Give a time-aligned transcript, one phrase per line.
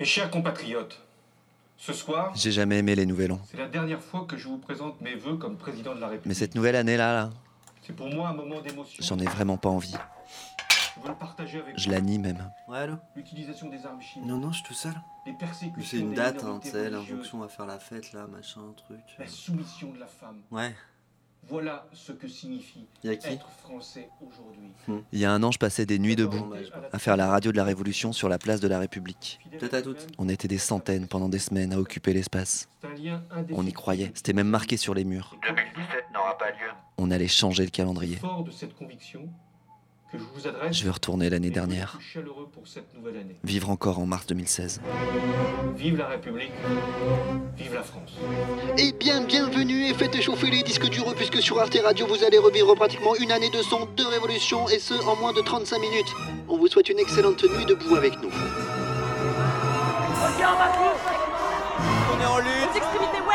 [0.00, 0.98] Mes chers compatriotes,
[1.76, 3.40] ce soir, J'ai jamais aimé les nouvel an.
[3.50, 6.26] c'est la dernière fois que je vous présente mes vœux comme président de la République.
[6.26, 7.30] Mais cette nouvelle année-là, là,
[7.82, 9.04] C'est pour moi un moment d'émotion.
[9.04, 9.94] j'en ai vraiment pas envie.
[10.96, 11.90] Je veux le partager avec Je vous.
[11.92, 12.50] la nie même.
[12.68, 14.94] Ouais, allô L'utilisation des armes chimiques, Non, non, je suis tout seul.
[15.26, 18.60] les persécutions C'est une date, hein, tu sais, l'injonction à faire la fête, là, machin,
[18.76, 19.00] truc.
[19.18, 20.40] la soumission de la femme.
[20.50, 20.74] Ouais,
[21.48, 24.70] Voilà ce que signifie être français aujourd'hui.
[25.12, 26.52] Il y a un an, je passais des nuits debout
[26.92, 29.40] à faire la radio de la Révolution sur la place de la République.
[29.72, 30.06] À toutes.
[30.18, 32.68] On était des centaines pendant des semaines à occuper l'espace.
[32.80, 34.12] C'est un lien On y croyait.
[34.14, 35.36] C'était même marqué sur les murs.
[35.42, 36.70] 2017 n'aura pas lieu.
[36.98, 38.16] On allait changer le calendrier.
[38.16, 39.28] Fort de cette conviction
[40.10, 40.76] que je vous adresse.
[40.76, 41.96] Je veux retourner l'année dernière.
[41.96, 43.36] plus chaleureux pour cette nouvelle année.
[43.44, 44.80] Vivre encore en mars 2016.
[45.76, 46.52] Vive la République,
[47.56, 48.16] vive la France.
[48.78, 52.38] Eh bien, bienvenue et faites chauffer les disques durs puisque sur Arte Radio vous allez
[52.38, 56.12] revivre pratiquement une année de son, de révolution et ce en moins de 35 minutes.
[56.48, 58.30] On vous souhaite une excellente nuit debout avec nous.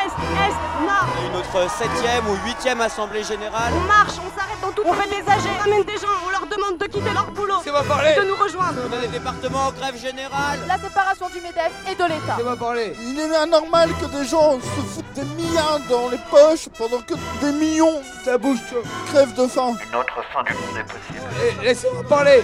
[0.05, 3.73] Est, eu notre septième ou huitième assemblée générale.
[3.75, 4.81] On marche, on s'arrête dans tout.
[4.85, 7.55] On fait des âgés, on amène des gens, on leur demande de quitter leur boulot,
[7.63, 8.79] C'est pas parler de nous rejoindre.
[8.89, 10.59] On a des départements en grève générale.
[10.67, 12.37] La séparation du MEDEF et de l'État.
[12.43, 16.69] pas parler Il est anormal que des gens se foutent des milliards dans les poches
[16.77, 18.59] pendant que des millions Ta bouche,
[19.07, 19.75] crèvent de faim.
[19.87, 21.29] Une autre fin du monde est possible.
[21.43, 22.43] Eh, laissez-moi parler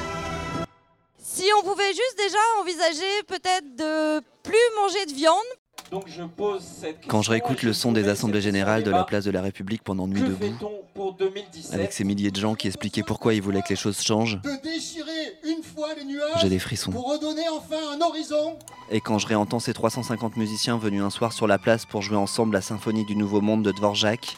[1.17, 5.37] Si on pouvait juste déjà envisager peut-être de plus manger de viande.
[5.91, 9.25] Donc je pose cette Quand je réécoute le son des assemblées générales de la place
[9.25, 10.55] de la République pendant Nuit debout,
[10.93, 13.99] pour 2017 avec ces milliers de gens qui expliquaient pourquoi ils voulaient que les choses
[13.99, 15.11] changent, De déchirer
[15.43, 16.91] une fois les nuages j'ai des frissons.
[16.91, 18.57] pour redonner enfin un horizon.
[18.89, 22.17] Et quand je réentends ces 350 musiciens venus un soir sur la place pour jouer
[22.17, 24.37] ensemble la symphonie du Nouveau Monde de Dvorak,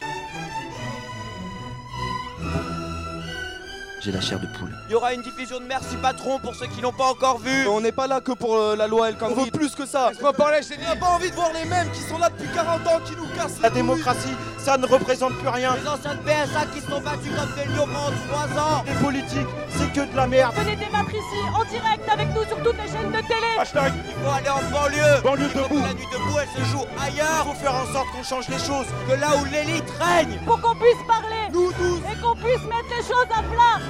[4.04, 4.72] j'ai la chair de poule.
[4.90, 7.68] Il y aura une diffusion de Merci Patron pour ceux qui l'ont pas encore vu.
[7.68, 9.34] On n'est pas là que pour euh, la loi El Khomri.
[9.38, 10.10] On veut plus que ça.
[10.10, 10.74] Laisse-moi parler, je.
[10.74, 13.16] On n'a pas envie de voir les mêmes qui sont là depuis 40 ans, qui
[13.16, 15.76] nous cassent La démocratie, ça ne représente plus rien.
[15.76, 18.84] Les anciens de PSA qui se sont battus comme des lions pendant 3 ans.
[18.86, 20.56] Les politiques, c'est que de la merde.
[20.56, 23.52] Venez débattre ici, en direct, avec nous sur toutes les chaînes de télé.
[23.60, 25.22] Hashtag, il faut aller en banlieue.
[25.22, 25.84] Banlieue debout.
[25.86, 27.46] La nuit debout, elle se joue ailleurs.
[27.46, 28.88] Il faut faire en sorte qu'on change les choses.
[29.08, 30.40] Que là où l'élite règne.
[30.46, 32.00] Pour qu'on puisse parler Nous tous.
[32.12, 33.84] et qu'on puisse mettre les choses à plat.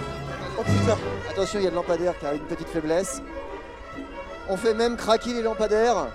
[0.57, 0.97] Oh putain,
[1.29, 3.22] attention, il y a le lampadaire qui a une petite faiblesse.
[4.50, 6.07] On fait même craquer les lampadaires.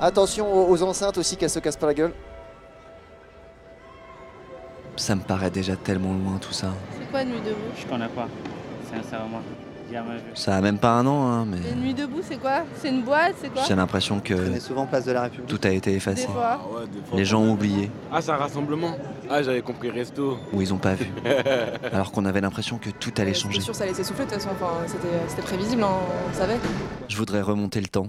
[0.00, 2.12] Attention aux, aux enceintes aussi qu'elles se cassent pas la gueule.
[4.96, 6.72] Ça me paraît déjà tellement loin tout ça.
[6.98, 7.56] C'est quoi Nuit debout?
[7.76, 8.28] Je connais pas,
[8.92, 9.40] sincèrement.
[9.90, 10.22] Jamais vu.
[10.34, 12.62] Ça a même pas un an, hein, mais Nuit debout, c'est quoi?
[12.76, 13.62] C'est une boîte, c'est quoi?
[13.66, 15.48] J'ai l'impression que On est souvent place de la République.
[15.48, 16.28] tout a été Des effacé.
[16.28, 16.60] fois.
[17.12, 18.96] Les gens ont oublié, Ah, c'est un rassemblement
[19.28, 20.38] Ah, j'avais compris resto.
[20.52, 21.06] ou ils ont pas vu.
[21.92, 23.60] Alors qu'on avait l'impression que tout allait changer.
[23.60, 24.54] sûr, ça laissait souffler de toute façon.
[24.54, 24.74] Enfin,
[25.26, 26.58] c'était prévisible, on savait.
[27.08, 28.08] Je voudrais remonter le temps,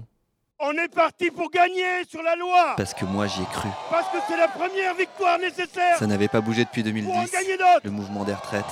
[0.63, 2.75] On est parti pour gagner sur la loi.
[2.77, 3.67] parce que moi j'y ai cru.
[3.89, 7.09] Parce que c'est la première victoire nécessaire Ça n'avait pas bougé depuis 2010,
[7.57, 7.81] d'autres.
[7.83, 8.63] le mouvement des retraites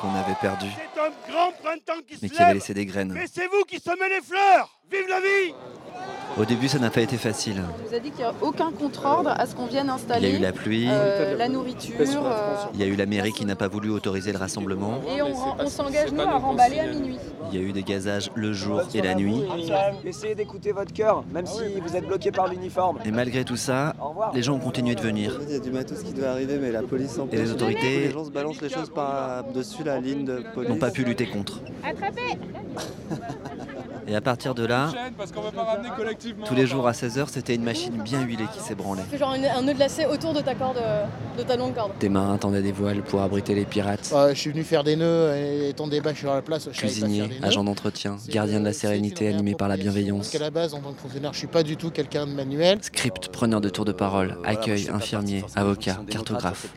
[0.00, 3.12] qu'on avait perdu, C'est un grand printemps qui mais qui avait laissé des graines.
[3.12, 5.54] Mais c'est vous qui semez les fleurs Vive la vie
[6.36, 7.62] Au début ça n'a pas été facile.
[7.62, 9.92] On nous a dit qu'il n'y a aucun contre-ordre à ce qu'on vienne Il y
[9.92, 11.94] installer a eu la pluie, euh, la nourriture.
[12.00, 15.22] euh, il y a eu la mairie qui n'a pas voulu autoriser le rassemblement, et
[15.22, 17.18] on, on s'engage, nous, à remballer à minuit.
[17.52, 19.44] il y a eu des gazages le jour et la nuit.
[20.04, 22.98] Essayez d'écouter votre cœur, même si vous êtes bloqué par l'uniforme.
[23.04, 23.94] Et malgré tout ça,
[24.34, 25.38] les gens ont continué de venir.
[25.46, 28.00] Il y a du matos qui doit arriver, mais la police en Et les autorités
[28.06, 30.68] Les gens se balancent les choses par-dessus la ligne de police.
[30.70, 31.60] n'ont pas pu lutter contre.
[34.06, 34.90] Et à partir de là,
[36.46, 39.02] tous les jours à 16h, c'était une machine bien huilée qui s'ébranlait.
[39.10, 40.80] Fais genre un nœud de lacet autour de ta corde,
[41.38, 41.92] de ta longue corde.
[41.98, 44.12] Tes mains tendaient des voiles pour abriter les pirates.
[44.28, 46.68] je suis venu faire des nœuds et ton débat sur la place.
[46.68, 50.26] Cuisiniers, agents d'entretien, gardiens de la sérénité animés par la bienveillance.
[50.26, 52.32] Parce qu'à la base, en tant que fonctionnaire, je suis pas du tout quelqu'un de
[52.32, 52.78] manuel.
[52.82, 56.68] Script, preneur de tour de parole, accueil, infirmier, avocat, cartographe.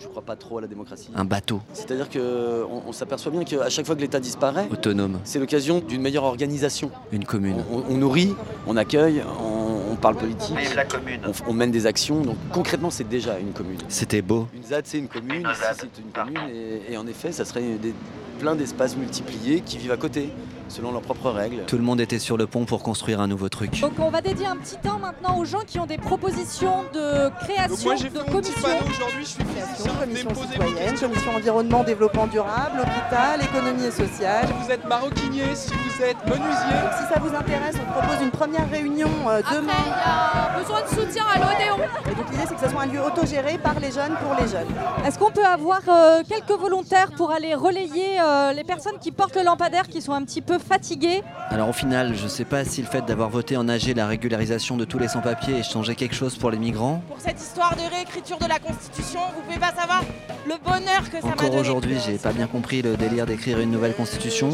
[0.00, 1.10] Je, crois pas trop à la démocratie.
[1.14, 5.20] Un bateau, C'est-à-dire que on, on s'aperçoit bien qu'à chaque fois que l'État disparaît, autonome,
[5.24, 6.63] c'est l'occasion d'une meilleure organisation.
[7.12, 7.56] Une commune.
[7.70, 8.34] On, on- on nourrit,
[8.66, 11.20] on accueille, on, on parle politique, Vive la commune.
[11.46, 12.20] on, mène des actions.
[12.22, 13.78] Donc concrètement, c'est déjà une commune.
[13.88, 14.48] C'était beau.
[14.54, 16.34] Une ZAD, c'est une commune, Une ici, ZAD, c'est une partout.
[16.34, 16.50] commune,
[16.88, 17.94] et, et en effet, ça serait des-
[18.38, 20.30] plein d'espaces multipliés qui vivent à côté,
[20.68, 21.64] selon leurs propres règles.
[21.66, 23.80] Tout le monde était sur le pont pour construire un nouveau truc.
[23.80, 27.30] Donc on va dédier un petit temps maintenant aux gens qui ont des propositions de
[27.44, 28.68] création de commissions.
[28.90, 34.46] aujourd'hui, je suis Création, commission citoyenne, commission environnement, développement durable, hôpital, économie et sociale.
[34.62, 36.74] Vous êtes maroquinier, si vous êtes menuisier.
[36.82, 39.72] Donc si ça vous intéresse, on propose une première réunion euh, demain.
[39.84, 41.76] il y a besoin de soutien à l'Odéon.
[42.10, 44.48] Et donc l'idée c'est que ce soit un lieu autogéré par les jeunes pour les
[44.48, 44.68] jeunes.
[45.06, 49.36] Est-ce qu'on peut avoir euh, quelques volontaires pour aller relayer euh, les personnes qui portent
[49.36, 51.22] le lampadaire, qui sont un petit peu peu fatigué.
[51.50, 54.76] Alors au final, je sais pas si le fait d'avoir voté en AG la régularisation
[54.76, 57.02] de tous les sans-papiers ait changé quelque chose pour les migrants.
[57.08, 60.02] Pour cette histoire de réécriture de la Constitution, vous pouvez pas savoir
[60.46, 61.60] le bonheur que ça m'a Encore donné.
[61.60, 64.50] aujourd'hui, j'ai pas bien compris le délire d'écrire une nouvelle constitution.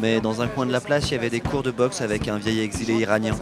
[0.00, 2.28] Mais dans un coin de la place, il y avait des cours de boxe avec
[2.28, 3.34] un vieil exilé iranien.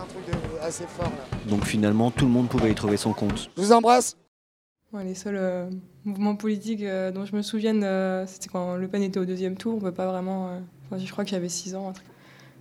[1.47, 3.51] Donc finalement, tout le monde pouvait y trouver son compte.
[3.57, 4.17] Je vous embrasse.
[4.93, 5.71] Ouais, les seuls euh,
[6.05, 9.57] mouvements politiques euh, dont je me souvienne, euh, c'était quand Le Pen était au deuxième
[9.57, 9.77] tour.
[9.77, 10.61] On peut pas vraiment.
[10.99, 11.89] Je crois que j'avais 6 ans.
[11.89, 12.07] un truc.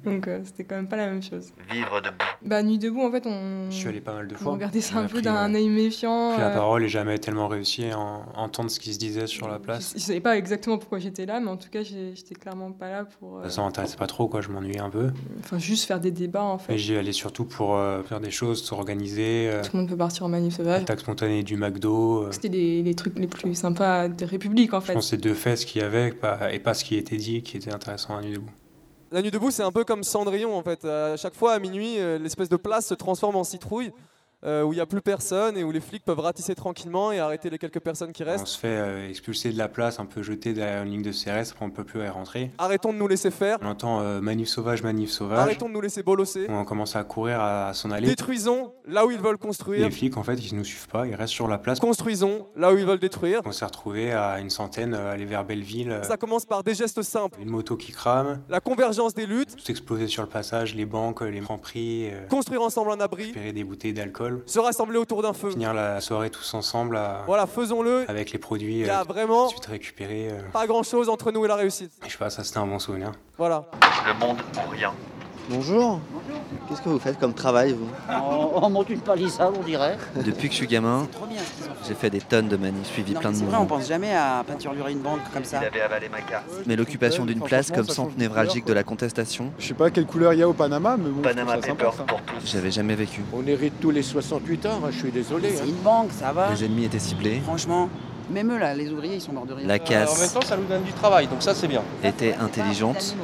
[0.06, 1.52] Donc euh, c'était quand même pas la même chose.
[1.72, 2.16] Vivre debout.
[2.46, 3.70] Bah, Nuit debout, en fait, on.
[3.70, 4.54] Je suis allé pas mal de on fois.
[4.54, 6.32] regardait ça On un peu d'un euh, œil méfiant.
[6.34, 9.28] pris la euh, parole et jamais tellement réussi à en- entendre ce qui se disait
[9.28, 9.94] sur la place.
[9.96, 13.06] Je savais pas exactement pourquoi j'étais là, mais en tout cas, j'étais clairement pas là
[13.20, 13.40] pour.
[13.40, 14.42] euh, Ça m'intéressait pas trop, quoi.
[14.42, 15.10] Je m'ennuyais un peu.
[15.44, 16.74] Enfin, juste faire des débats, en fait.
[16.74, 19.50] Et j'y allais surtout pour euh, faire des choses, s'organiser.
[19.50, 20.84] euh, Tout le monde peut partir en manif sauvage.
[20.84, 22.24] Attaque spontanée du McDo.
[22.24, 24.94] euh, C'était les, les trucs les plus sympas de République, en Je fait.
[24.94, 27.18] pense que c'est deux faits ce qu'il y avait pas- et pas ce qui était
[27.18, 28.50] dit qui était intéressant à Nuit debout.
[29.12, 30.86] La nuit debout, c'est un peu comme Cendrillon en fait.
[30.86, 33.92] À chaque fois à minuit, euh, l'espèce de place se transforme en citrouille.
[34.46, 37.20] Euh, où il n'y a plus personne et où les flics peuvent ratisser tranquillement et
[37.20, 38.48] arrêter les quelques personnes qui On restent.
[38.48, 41.52] se fait euh, expulser de la place, un peu jeté derrière une ligne de CRS,
[41.52, 42.52] après on peut plus y rentrer.
[42.58, 43.58] Arrêtons de nous laisser faire.
[43.62, 45.40] On entend euh, manif sauvage, manif sauvage.
[45.40, 46.48] Arrêtons de nous laisser bolosser.
[46.50, 48.08] On commence à courir à, s'en aller.
[48.08, 49.86] Détruisons là où ils veulent construire.
[49.86, 51.80] Les flics, en fait, ils nous suivent pas, ils restent sur la place.
[51.80, 53.42] Construisons là où ils veulent détruire.
[53.46, 56.00] On s'est retrouvé à une centaine, euh, aller vers Belleville.
[56.04, 57.40] Ça commence par des gestes simples.
[57.42, 59.56] Une moto qui crame, La convergence des luttes.
[59.56, 63.24] tout explosé sur le passage, les banques, les francs prix, Construire ensemble un abri.
[63.24, 64.29] récupérer des bouteilles d'alcool.
[64.46, 65.50] Se rassembler autour d'un feu.
[65.52, 68.06] Finir la soirée tous ensemble à- Voilà, faisons-le.
[68.10, 70.30] avec les produits Il y a euh, vraiment ensuite récupérés.
[70.32, 70.42] euh.
[70.52, 71.92] pas grand chose entre nous et la réussite.
[72.04, 73.12] Et je sais pas, ça c'était un bon souvenir.
[73.38, 73.66] Voilà.
[74.08, 74.94] Le monde ou rien.
[75.50, 76.00] Bonjour.
[76.68, 77.88] Qu'est-ce que vous faites comme travail, vous
[78.54, 79.98] On, monte une palissade, on dirait.
[80.24, 81.08] Depuis que je suis gamin,
[81.88, 84.14] j'ai fait des tonnes de manifs, suivi Non, plein de C'est vrai, on pense jamais
[84.14, 85.60] à peinturer une banque comme ça.
[85.64, 86.46] Il avait avalé ma carte.
[86.68, 90.34] Mais l'occupation d'une place comme centre névralgique de la contestation, Je sais pas quelle couleur
[90.34, 91.74] il y a au Panama, mais bon, Panama ça.
[91.74, 92.46] pour tous.
[92.46, 93.24] j'avais jamais vécu.
[93.34, 95.50] On hérite tous les 68 heures, hein, je suis désolé.
[95.50, 95.68] C'est hein.
[95.68, 96.52] une banque, ça va.
[96.52, 97.90] Les ennemis étaient ciblés, Franchement,
[98.30, 99.68] même eux là, les ouvriers, ils sont morts de rire.
[99.68, 101.82] la En même casse temps, ça nous donne du travail, donc ça c'est bien.
[102.04, 103.16] était intelligente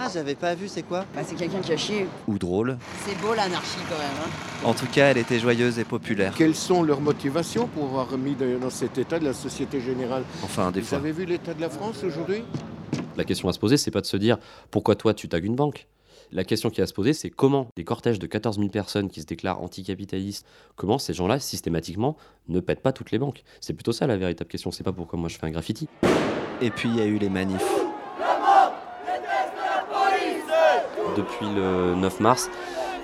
[0.00, 1.04] Ah, j'avais pas vu, c'est quoi?
[1.14, 2.06] Bah, c'est quelqu'un qui a chié.
[2.28, 2.78] ou drôle.
[3.04, 4.06] C'est beau l'anarchie quand même.
[4.24, 4.66] Hein.
[4.68, 6.32] En tout cas, elle était joyeuse et populaire.
[6.36, 10.22] Quelles sont leurs motivations pour avoir remis de- dans cet état de la Société Générale?
[10.44, 10.98] Enfin, des Vous fois.
[10.98, 12.42] avez vu l'état de la France aujourd'hui?
[13.16, 14.38] La question à se poser, c'est pas de se dire
[14.70, 15.88] pourquoi toi tu tagues une banque?
[16.30, 19.08] La question qui est à se poser, c'est comment des cortèges de 14 000 personnes
[19.08, 20.46] qui se déclarent anticapitalistes,
[20.76, 22.16] comment ces gens-là, systématiquement,
[22.48, 23.42] ne pètent pas toutes les banques?
[23.60, 25.88] C'est plutôt ça la véritable question, c'est pas pourquoi moi je fais un graffiti.
[26.60, 27.64] Et puis, il y a eu les manifs.
[31.18, 32.48] Depuis le 9 mars,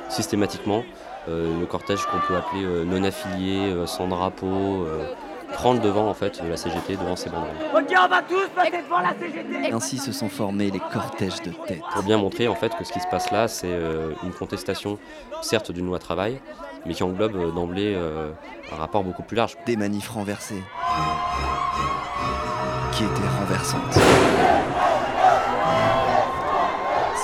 [0.08, 0.84] systématiquement,
[1.28, 4.46] euh, le cortège qu'on peut appeler euh, non affilié, euh, sans drapeau,
[4.84, 5.05] euh,
[5.52, 7.55] prend le devant en fait de la CGT devant ses banderoles.
[7.75, 9.72] Ok, on va tous passer devant la CGT.
[9.72, 11.81] Ainsi se sont formés les cortèges de tête.
[11.93, 14.99] Pour bien montrer en fait que ce qui se passe là, c'est euh, une contestation,
[15.43, 16.40] certes d'une loi travail,
[16.87, 18.31] mais qui englobe euh, d'emblée euh,
[18.72, 19.56] un rapport beaucoup plus large.
[19.66, 20.62] Des manifs renversés.
[22.93, 23.99] Qui étaient renversantes.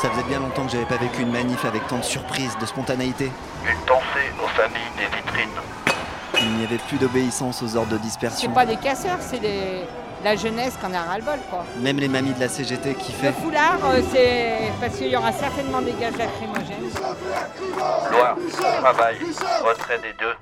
[0.00, 2.64] Ça faisait bien longtemps que j'avais pas vécu une manif avec tant de surprise, de
[2.64, 3.31] spontanéité.
[3.64, 5.61] Une pensée aux familles des vitrines.
[6.41, 8.52] Il n'y avait plus d'obéissance aux ordres de C'est dispersion.
[8.52, 9.82] pas des casseurs, c'est des...
[10.25, 11.64] la jeunesse qui en a ras-le-bol, quoi.
[11.81, 13.32] Même les mamies de la CGT Le kiffaient.
[13.32, 16.90] foulard, euh, c'est parce qu'il y aura certainement des gaz lacrymogènes.
[18.12, 18.37] Loi,
[18.80, 19.16] travail,
[19.64, 20.35] retrait des deux.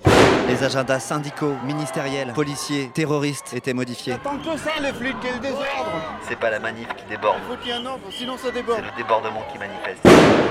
[0.49, 4.17] Les agendas syndicaux, ministériels, policiers, terroristes étaient modifiés.
[4.25, 5.93] Tant que ça, les flics, quel désordre
[6.29, 8.53] C'est pas la manif qui déborde, Faut qu'il y ait un ordre, sinon ça c'est
[8.55, 8.81] déborde.
[8.81, 10.00] le débordement qui manifeste.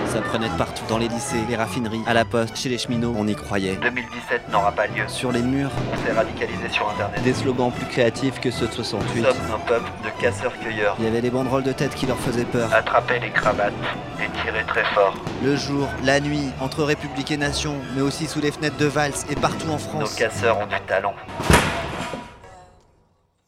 [0.07, 3.13] Ça prenait de partout, dans les lycées, les raffineries, à la poste, chez les cheminots,
[3.17, 3.75] on y croyait.
[3.77, 5.03] 2017 n'aura pas lieu.
[5.07, 7.21] Sur les murs, On s'est radicalisé sur internet.
[7.23, 9.16] des slogans plus créatifs que ceux de 68.
[9.21, 10.95] Nous sommes un peuple de casseurs-cueilleurs.
[10.99, 12.71] Il y avait les banderoles de tête qui leur faisaient peur.
[12.73, 13.73] Attraper les cravates
[14.21, 15.15] et tirer très fort.
[15.43, 19.13] Le jour, la nuit, entre République et Nation, mais aussi sous les fenêtres de Valls
[19.29, 20.15] et partout en Nos France.
[20.15, 21.15] casseurs ont du talent.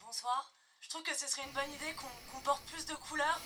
[0.05, 0.51] Bonsoir.
[0.81, 3.39] Je trouve que ce serait une bonne idée qu'on porte plus de couleurs.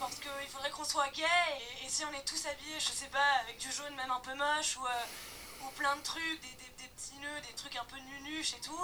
[0.00, 3.06] Parce qu'il faudrait qu'on soit gay et, et si on est tous habillés, je sais
[3.06, 6.50] pas, avec du jaune même un peu moche ou, euh, ou plein de trucs, des,
[6.58, 8.82] des- des petits nœuds, des trucs un peu nunuches et tout,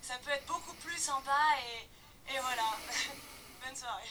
[0.00, 1.90] ça peut être beaucoup plus sympa et,
[2.30, 2.62] et voilà.
[3.66, 4.04] bonne soirée.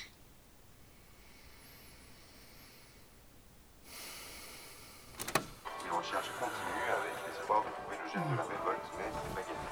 [5.83, 9.41] Les recherches continuent avec l'espoir de trouver le gène de la révolte, mais c'est pas
[9.41, 9.69] gagné.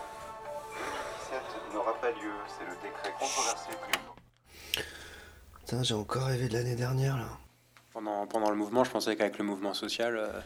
[0.74, 4.84] Le 2017 n'aura pas lieu, c'est le décret controversé plus
[5.60, 7.28] Putain, j'ai encore rêvé de l'année dernière là.
[7.92, 10.40] Pendant, pendant le mouvement, je pensais qu'avec le mouvement social, euh,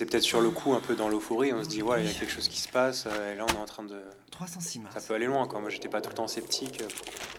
[0.00, 2.10] c'est peut-être sur le coup, un peu dans l'euphorie, on se dit, ouais, il y
[2.10, 4.00] a quelque chose qui se passe, euh, et là on est en train de.
[4.30, 4.94] 306 mars.
[4.94, 5.60] Ça peut aller loin, quoi.
[5.60, 6.88] Moi j'étais pas tout le temps sceptique, euh,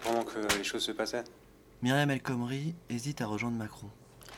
[0.04, 1.24] pendant que les choses se passaient.
[1.82, 3.90] Myriam El Khomri hésite à rejoindre Macron.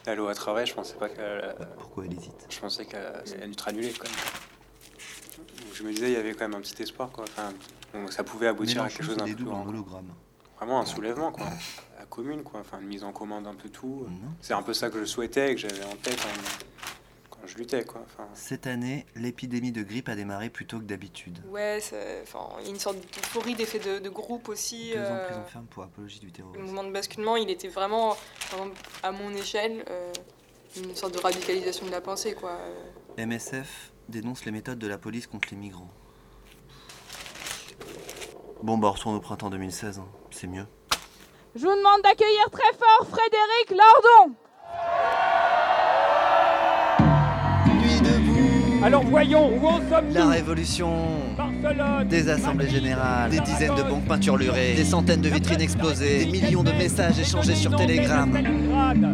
[0.05, 1.53] La loi travail, je pensais pas qu'elle.
[1.77, 2.47] Pourquoi elle hésite?
[2.49, 5.45] Je pensais qu'elle allait être annulée quand même.
[5.73, 7.25] Je me disais, il y avait quand même un petit espoir, quoi.
[7.25, 7.51] Enfin,
[7.93, 9.67] donc, ça pouvait aboutir à quelque chose d'un peu plus grand.
[9.67, 10.13] hologramme.
[10.55, 11.47] Vraiment un soulèvement, quoi.
[11.99, 12.61] La commune, quoi.
[12.61, 14.07] Enfin, une mise en commun d'un peu tout.
[14.39, 16.63] C'est un peu ça que je souhaitais et que j'avais en tête hein,
[17.45, 18.01] je luttais, quoi.
[18.05, 21.39] Enfin, Cette année, l'épidémie de grippe a démarré plus tôt que d'habitude.
[21.49, 24.91] Ouais, il y a une sorte d'euphorie d'effet de, de groupe aussi.
[24.93, 26.59] Deux ans de euh, prison ferme pour apologie du terrorisme.
[26.59, 28.15] le mouvement de basculement, il était vraiment,
[29.03, 30.11] à mon échelle, euh,
[30.77, 32.51] une sorte de radicalisation de la pensée, quoi.
[32.51, 35.89] Euh, MSF dénonce les méthodes de la police contre les migrants.
[38.61, 40.07] Bon, bah, on retourne au printemps 2016, hein.
[40.31, 40.65] c'est mieux.
[41.55, 44.35] Je vous demande d'accueillir très fort Frédéric Lordon.
[48.83, 50.91] Alors voyons, où en sommes-nous La révolution,
[52.09, 56.63] des assemblées générales, des dizaines de banques peinturlurées, des centaines de vitrines explosées, des millions
[56.63, 58.29] de messages échangés sur Telegram.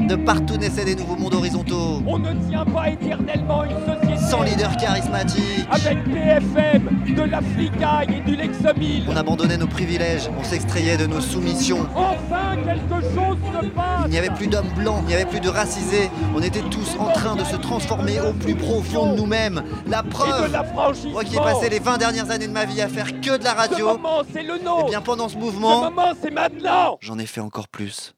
[0.08, 2.02] De partout naissaient des nouveaux mondes horizontaux.
[2.08, 5.66] On ne tient pas éternellement une société Sans leader charismatique.
[5.72, 9.06] avec BFM, de la flicaille et du Lexomil.
[9.10, 11.88] On abandonnait nos privilèges, on s'extrayait de nos soumissions.
[11.96, 14.02] Enfin, quelque chose se passe.
[14.06, 16.12] Il n'y avait plus d'hommes blancs, il n'y avait plus de racisés.
[16.36, 19.64] On était tous en train de se transformer au plus profond de nous-mêmes.
[19.88, 22.82] La preuve, Et de moi qui ai passé les 20 dernières années de ma vie
[22.84, 24.86] à faire que de la Ce radio, moment, c'est le nôtre.
[24.86, 26.98] et bien pendant ce Ce mouvement, moment, c'est maintenant.
[27.02, 28.14] j'en ai fait encore plus.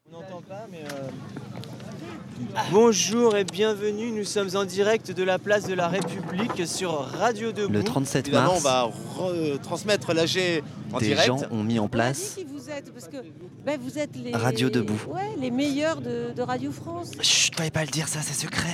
[2.70, 7.52] Bonjour et bienvenue, nous sommes en direct de la place de la République sur Radio
[7.52, 7.72] Debout.
[7.72, 11.26] Le 37 Évidemment, mars, on va retransmettre l'AG en des direct.
[11.26, 13.16] gens ont mis en place qui vous êtes Parce que
[13.64, 14.34] ben, vous êtes les.
[14.34, 15.00] Radio Debout.
[15.08, 17.10] Ouais, les meilleurs de, de Radio France.
[17.20, 18.68] Chut, fallait pas le dire, ça c'est secret.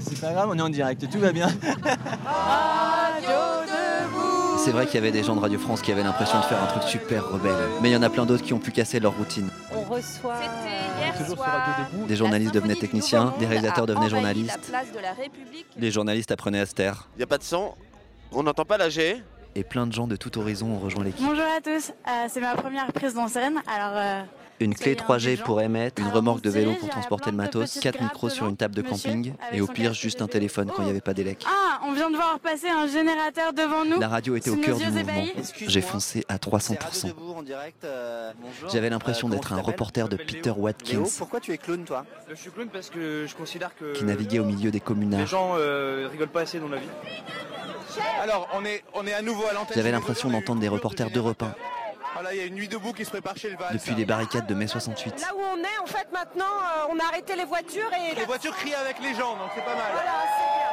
[0.00, 1.48] C'est pas grave, on est en direct, tout va bien.
[4.64, 6.62] C'est vrai qu'il y avait des gens de Radio France qui avaient l'impression de faire
[6.62, 7.52] un truc super rebelle.
[7.80, 9.50] Mais il y en a plein d'autres qui ont pu casser leur routine.
[9.74, 10.36] On reçoit.
[11.00, 11.68] Hier soir.
[12.06, 15.14] Des journalistes devenaient techniciens, des réalisateurs devenaient La journalistes, de la
[15.76, 17.08] les journalistes apprenaient à se taire.
[17.16, 17.74] Il n'y a pas de son,
[18.30, 19.24] on n'entend pas l'AG.
[19.54, 21.26] Et plein de gens de tout horizon ont rejoint l'équipe.
[21.26, 23.60] Bonjour à tous, Euh, c'est ma première prise en scène.
[23.66, 24.22] Alors, euh,
[24.62, 27.94] Une clé 3G pour émettre, une remorque de vélo pour transporter le matos, petites 4
[27.98, 30.84] grappes micros sur une table de camping et au pire juste un téléphone quand il
[30.84, 31.44] n'y avait pas d'élec.
[31.46, 33.98] ah, on vient de voir passer un générateur devant nous.
[33.98, 35.24] La radio était au cœur du mouvement.
[35.66, 37.12] J'ai foncé à 300%.
[38.72, 42.50] J'avais l'impression d'être un reporter de Peter Watkins pourquoi tu es clown toi Je suis
[42.50, 45.26] clown parce que je considère que qui naviguait au milieu des les communards.
[45.26, 46.88] gens euh, rigolent pas assez dans la vie.
[48.20, 49.76] Alors, on est, on est à nouveau à l'antenne.
[49.76, 51.54] J'avais l'impression d'entendre des reporters d'Europe 1
[52.22, 53.72] Voilà, il y a une nuit debout qui se prépare chez le Val.
[53.72, 55.22] depuis les barricades de mai 68.
[55.22, 58.14] Là où on est, en fait, maintenant, euh, on a arrêté les voitures et.
[58.14, 59.90] Les voitures crient avec les gens, donc c'est pas mal.
[59.92, 60.68] Voilà, c'est bien.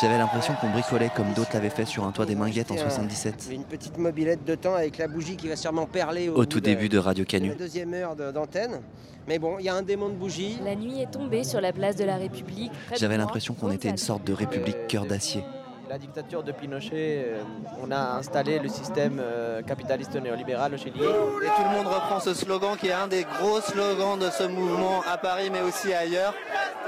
[0.00, 2.90] J'avais l'impression qu'on bricolait comme d'autres l'avaient fait sur un toit des Minguettes en Tiens,
[2.90, 3.48] 77.
[3.52, 6.88] Une petite mobilette de temps avec la bougie qui va sûrement perler au, tout début
[6.88, 7.50] de Radio Canu.
[7.50, 8.80] La deuxième heure d'antenne.
[9.28, 10.58] Mais bon, il y a un démon de bougie.
[10.64, 12.72] La nuit est tombée sur la place de la République.
[12.98, 15.44] J'avais l'impression qu'on était une sorte de république cœur d'acier.
[15.88, 16.90] La dictature de Pinochet,
[17.28, 17.42] euh,
[17.80, 20.98] on a installé le système euh, capitaliste néolibéral au Chili.
[20.98, 24.42] Et tout le monde reprend ce slogan qui est un des gros slogans de ce
[24.44, 26.34] mouvement à Paris mais aussi ailleurs.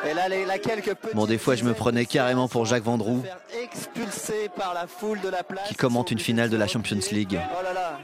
[0.09, 2.83] Et là, les, là quelques petits Bon, des fois, je me prenais carrément pour Jacques
[2.85, 3.23] Vendroux,
[3.63, 5.69] expulsés par la foule de la place.
[5.69, 7.39] qui commente une finale de la Champions League.
[7.59, 7.99] Oh là là,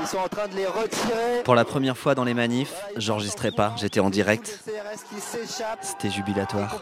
[0.00, 1.42] ils sont en train de les retirer.
[1.44, 4.60] Pour la première fois dans les manifs, j'enregistrais pas, j'étais en direct.
[5.82, 6.80] C'était jubilatoire.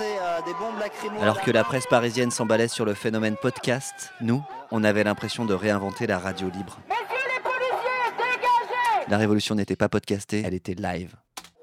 [0.00, 1.22] Euh.
[1.22, 5.54] Alors que la presse parisienne s'emballait sur le phénomène podcast, nous, on avait l'impression de
[5.54, 6.78] réinventer la radio libre.
[6.88, 11.14] Messieurs les policiers, dégagez La révolution n'était pas podcastée, elle était live.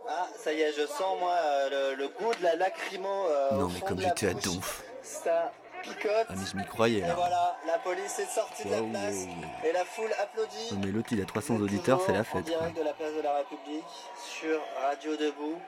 [0.09, 3.07] Ah, ça y est, je sens moi euh, le, le goût de la lacrymo.
[3.07, 4.83] euh, Non mais comme j'étais à donf.
[5.01, 5.51] Ça
[5.83, 6.25] picote.
[6.29, 7.13] Ah mais je m'y croyais Et là.
[7.15, 9.25] voilà, la police est sortie de la place
[9.63, 10.73] et la foule applaudit.
[10.73, 12.31] Non, mais l'autre il a 300 auditeurs, c'est la En fête.
[12.45, 12.57] quoi.
[12.57, 13.83] direct de la place de la République
[14.17, 15.59] sur Radio Debout.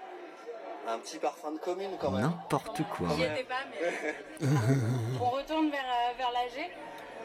[0.88, 2.22] Un petit parfum de commune quand même.
[2.22, 3.07] N'importe quoi.
[3.15, 4.48] J'y étais pas, mais.
[5.19, 6.69] on retourne vers, euh, vers l'AG.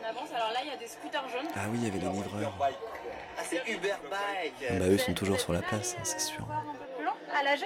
[0.02, 0.30] On avance.
[0.34, 1.46] Alors là, il y a des scooters jaunes.
[1.54, 2.54] Ah oui, il y avait les livreurs.
[3.38, 4.54] Ah, c'est Uber Bike.
[4.70, 6.46] Ah bah eux sont toujours sur la place, hein, c'est sûr.
[6.96, 7.60] Plus long, à l'AG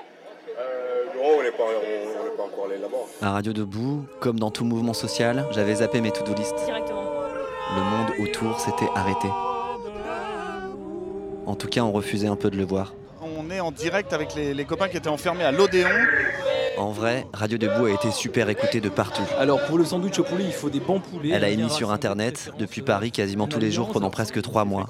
[0.59, 2.97] Euh, non, on n'est pas, on, on n'est pas encore allé là-bas.
[3.23, 6.55] À Radio Debout, comme dans tout mouvement social, j'avais zappé mes to-do list.
[6.65, 7.03] Directement.
[7.77, 9.29] Le monde autour s'était arrêté.
[11.47, 12.95] En tout cas, on refusait un peu de le voir.
[13.21, 15.89] On est en direct avec les, les copains qui étaient enfermés à l'Odéon.
[16.77, 19.23] En vrai, Radio Debout a été super écoutée de partout.
[19.39, 21.31] Alors pour le sandwich au poulet, il faut des bons poulets.
[21.31, 24.87] Elle a émis sur Internet, depuis Paris, quasiment tous les jours pendant presque trois mois.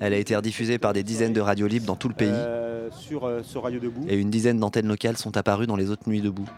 [0.00, 2.32] Elle a été rediffusée par des dizaines de radios libres dans tout le pays.
[2.92, 4.04] sur, euh, Radio Debout.
[4.08, 6.48] Et une dizaine d'antennes locales sont apparues dans les autres nuits debout.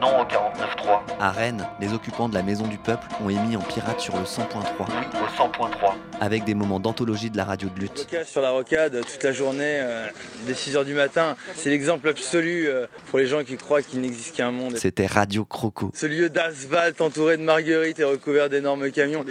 [0.00, 1.00] Non au 49.3.
[1.18, 4.24] À Rennes, les occupants de la Maison du Peuple ont émis en pirate sur le
[4.24, 4.42] 100.3.
[4.80, 5.94] Oui au 100.3.
[6.20, 8.06] Avec des moments d'anthologie de la radio de lutte.
[8.24, 10.06] Sur la rocade toute la journée, euh,
[10.46, 11.36] dès 6h du matin.
[11.54, 14.76] C'est l'exemple absolu euh, pour les gens qui croient qu'il n'existe qu'un monde.
[14.76, 15.90] C'était Radio Croco.
[15.94, 19.24] Ce lieu d'asphalte entouré de marguerites et recouvert d'énormes camions.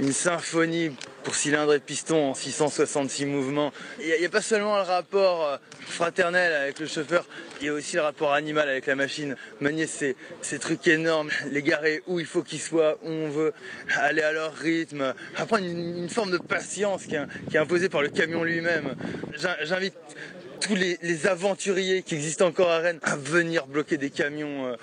[0.00, 0.90] Une symphonie
[1.22, 3.72] pour cylindres et pistons en 666 mouvements.
[4.00, 5.56] Il n'y a, a, pas seulement le rapport euh,
[5.90, 7.24] fraternel avec le chauffeur,
[7.60, 9.36] il y a aussi le rapport animal avec la machine.
[9.60, 9.86] Manier
[10.42, 13.52] ces, trucs énormes, les garer où il faut qu'ils soient, où on veut,
[13.96, 18.08] aller à leur rythme, apprendre une, une forme de patience qui est, imposée par le
[18.08, 18.94] camion lui-même.
[19.62, 19.94] J'invite
[20.60, 24.76] tous les, les, aventuriers qui existent encore à Rennes à venir bloquer des camions euh,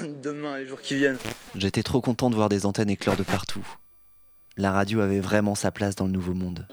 [0.22, 1.18] demain, les jours qui viennent.
[1.54, 3.66] J'étais trop content de voir des antennes éclore de partout.
[4.56, 6.66] La radio avait vraiment sa place dans le nouveau monde.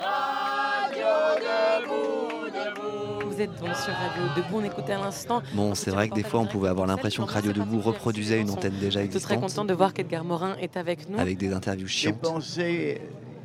[3.39, 5.41] Vous êtes donc sur Radio Debout, on écoutait à l'instant.
[5.53, 8.49] Bon, c'est vrai que des fois on pouvait avoir l'impression que Radio Debout reproduisait une
[8.49, 9.39] antenne déjà Je suis très existante.
[9.39, 11.17] content de voir qu'Edgar Morin est avec nous.
[11.17, 12.99] Avec des interviews Des chiantes pensées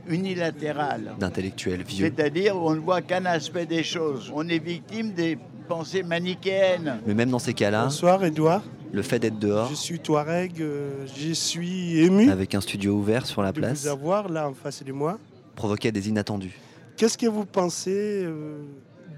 [0.09, 1.15] unilatérales.
[1.21, 2.13] d'intellectuels vieux.
[2.13, 4.33] C'est-à-dire on ne voit qu'un aspect des choses.
[4.35, 6.99] On est victime des pensées manichéennes.
[7.07, 11.07] Mais même dans ces cas-là, Bonsoir Edouard, le fait d'être dehors, je suis Touareg, euh,
[11.17, 14.55] je suis ému avec un studio ouvert sur la de place, vous avoir là en
[14.55, 15.21] face de moi.
[15.55, 16.59] provoquait des inattendus.
[16.97, 18.59] Qu'est-ce que vous pensez euh,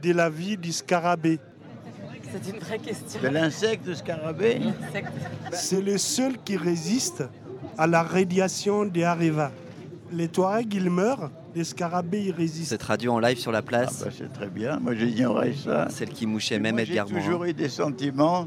[0.02, 1.38] de la vie du scarabée
[2.32, 3.20] C'est une vraie question.
[3.22, 4.60] De l'insecte scarabée.
[5.52, 7.24] C'est le seul qui résiste
[7.78, 9.50] à la radiation des Areva.
[10.12, 12.70] Les Touaregs, ils meurent, les scarabées, ils résistent.
[12.70, 15.88] Cette radio en live sur la Ah place, bah, c'est très bien, moi j'ignorais ça.
[15.90, 18.46] celle qui mouchait même Moi, J'ai Edgar toujours eu des sentiments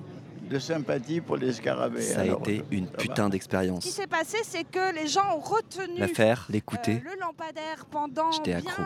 [0.49, 2.01] de sympathie pour les scarabées.
[2.01, 3.85] ça a alors, été une putain Ce qui d'expérience.
[3.85, 8.55] s'est passé, c'est que les gens ont retenu L'affaire, euh, l'écouter, le lampadaire pendant J'étais
[8.55, 8.81] bien accro.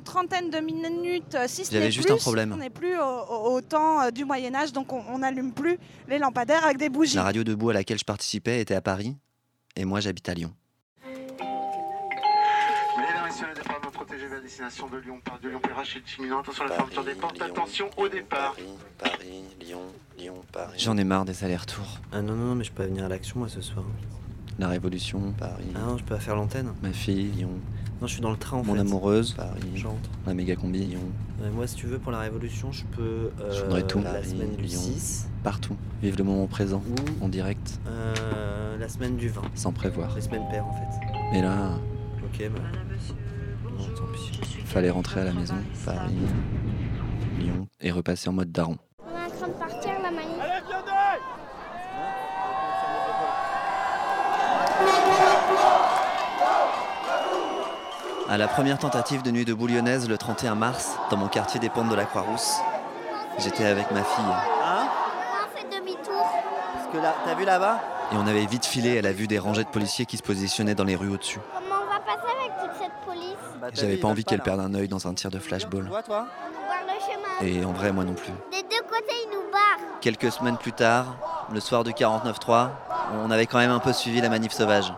[0.00, 2.14] Une trentaine de minutes, euh, si ce n'est juste plus.
[2.14, 2.52] un problème.
[2.52, 5.78] On n'est plus au, temps euh, du Moyen Âge, donc on n'allume plus
[6.08, 7.16] les lampadaires avec des bougies.
[7.16, 9.16] la radio debout à laquelle je participais était à Paris,
[9.76, 10.54] et moi j'habite à Lyon.
[11.04, 15.98] Mesdames, Messieurs, le départ non protégé vers destination de Lyon par de Lyon Perrache.
[15.98, 17.42] Attention à la fermeture des portes.
[17.42, 18.56] Attention au départ.
[18.98, 19.82] Paris, Lyon,
[20.18, 20.78] Lyon, Paris.
[20.78, 21.98] J'en ai marre des allers-retours.
[22.12, 23.84] Ah non, non, non, mais je peux pas venir à l'action moi ce soir.
[24.58, 25.64] La Révolution, Paris.
[25.74, 26.72] Ah non, je peux pas faire l'antenne.
[26.82, 27.50] Ma fille, Lyon.
[28.00, 28.80] Non, je suis dans le train en Mon fait.
[28.80, 29.60] amoureuse, Paris.
[29.74, 30.08] J'entre.
[30.26, 31.00] La méga combi, Lyon.
[31.42, 33.30] Ouais, moi, si tu veux, pour la Révolution, je peux.
[33.40, 33.98] euh, Je voudrais tout.
[34.00, 34.80] La Paris, semaine du Lyon.
[34.80, 35.76] 6, Partout.
[36.02, 39.42] Vive le moment présent, Ou- en direct, euh, la semaine du 20.
[39.54, 40.14] sans prévoir.
[40.14, 41.06] Les semaines paires en fait.
[41.32, 41.72] Mais là,
[42.24, 42.60] Ok, bah.
[43.78, 44.32] Non, tant pis.
[44.64, 46.14] fallait rentrer à la maison, Paris,
[47.38, 48.76] Lyon, et repasser en mode daron.
[49.04, 50.39] On est en train de partir la manif.
[58.30, 61.68] À la première tentative de nuit de lyonnaise le 31 mars, dans mon quartier des
[61.68, 62.58] Pentes de la Croix-Rousse,
[63.38, 64.24] j'étais avec ma fille.
[64.64, 64.86] Hein
[65.42, 66.28] On fait demi-tour.
[66.74, 67.80] Parce que là, t'as vu là-bas?
[68.12, 70.76] Et on avait vite filé à la vue des rangées de policiers qui se positionnaient
[70.76, 71.40] dans les rues au-dessus.
[71.52, 73.36] Comment on va passer avec toute cette police?
[73.60, 75.88] Bah, J'avais pas envie qu'elle perde un œil dans un tir de flashball.
[75.88, 76.26] Toi, toi?
[76.46, 77.52] On nous barre le chemin.
[77.52, 78.32] Et en vrai, moi non plus.
[78.52, 79.98] Des deux côtés, ils nous barrent.
[80.00, 81.16] Quelques semaines plus tard,
[81.52, 82.68] le soir du 49-3,
[83.24, 84.92] on avait quand même un peu suivi la manif sauvage.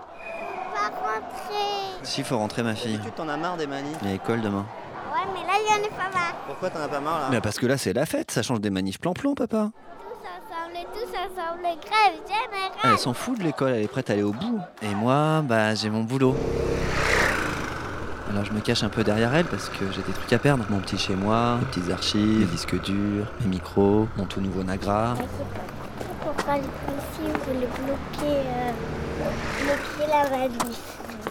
[2.03, 2.99] Si, faut rentrer, ma fille.
[3.03, 4.67] Tu t'en as marre des manifs Il y a école demain.
[5.13, 6.35] Ouais, mais là, il y en a pas marre.
[6.47, 7.27] Pourquoi t'en as pas marre là?
[7.31, 9.71] Mais parce que là, c'est la fête, ça change des manifs plan-plan, papa.
[9.73, 12.73] Tous ensemble et tous ensemble, grève générale.
[12.85, 14.61] Elle s'en fout de l'école, elle est prête à aller au bout.
[14.83, 16.35] Et moi, bah, j'ai mon boulot.
[18.31, 20.65] Alors je me cache un peu derrière elle parce que j'ai des trucs à perdre.
[20.71, 24.63] Mon petit chez moi, mes petites archives, mes disques durs, mes micros, mon tout nouveau
[24.63, 25.15] Nagra.
[26.25, 28.73] Pourquoi les policiers voulaient bloquer, euh,
[29.61, 30.81] bloquer la manif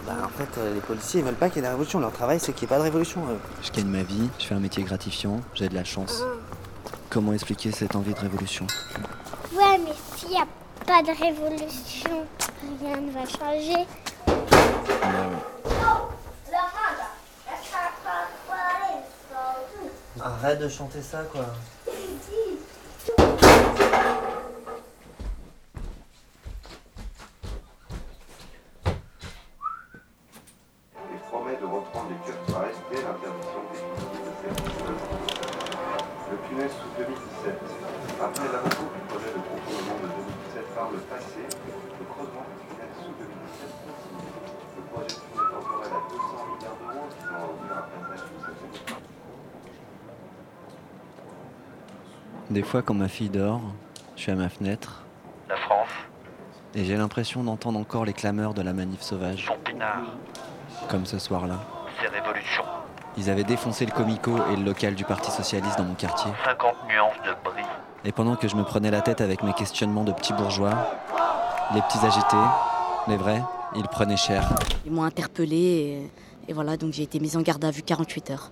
[0.06, 2.00] Bah, en fait, euh, les policiers ils veulent pas qu'il y ait la révolution.
[2.00, 3.20] Leur travail, c'est qu'il n'y ait pas de révolution.
[3.30, 3.38] eux.
[3.62, 6.22] Je gagne ma vie, je fais un métier gratifiant, j'ai de la chance.
[7.10, 8.66] Comment expliquer cette envie de révolution?
[9.52, 10.46] Ouais, mais s'il n'y a
[10.86, 12.26] pas de révolution,
[12.80, 13.86] rien ne va changer.
[20.24, 21.46] Arrête de chanter ça, quoi.
[52.72, 53.60] Fois, quand ma fille dort,
[54.16, 55.02] je suis à ma fenêtre
[55.46, 55.90] La France,
[56.74, 60.04] et j'ai l'impression d'entendre encore les clameurs de la manif sauvage, son pinard,
[60.88, 61.58] comme ce soir-là.
[62.00, 62.64] ses révolutions.
[63.18, 66.30] Ils avaient défoncé le comico et le local du Parti Socialiste dans mon quartier.
[66.46, 67.62] 50 nuances de bris.
[68.06, 70.72] Et pendant que je me prenais la tête avec mes questionnements de petits bourgeois,
[71.74, 72.36] les petits agités,
[73.06, 73.42] les vrais,
[73.76, 74.48] ils prenaient cher.
[74.86, 75.56] Ils m'ont interpellé
[76.48, 78.50] et, et voilà, donc j'ai été mise en garde à vue 48 heures.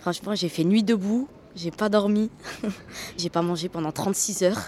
[0.00, 2.30] Franchement, j'ai fait nuit debout, j'ai pas dormi,
[3.18, 4.60] j'ai pas mangé pendant 36 heures.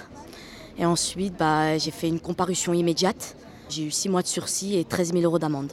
[0.79, 3.37] Et ensuite, bah, j'ai fait une comparution immédiate.
[3.69, 5.73] J'ai eu 6 mois de sursis et 13 000 euros d'amende.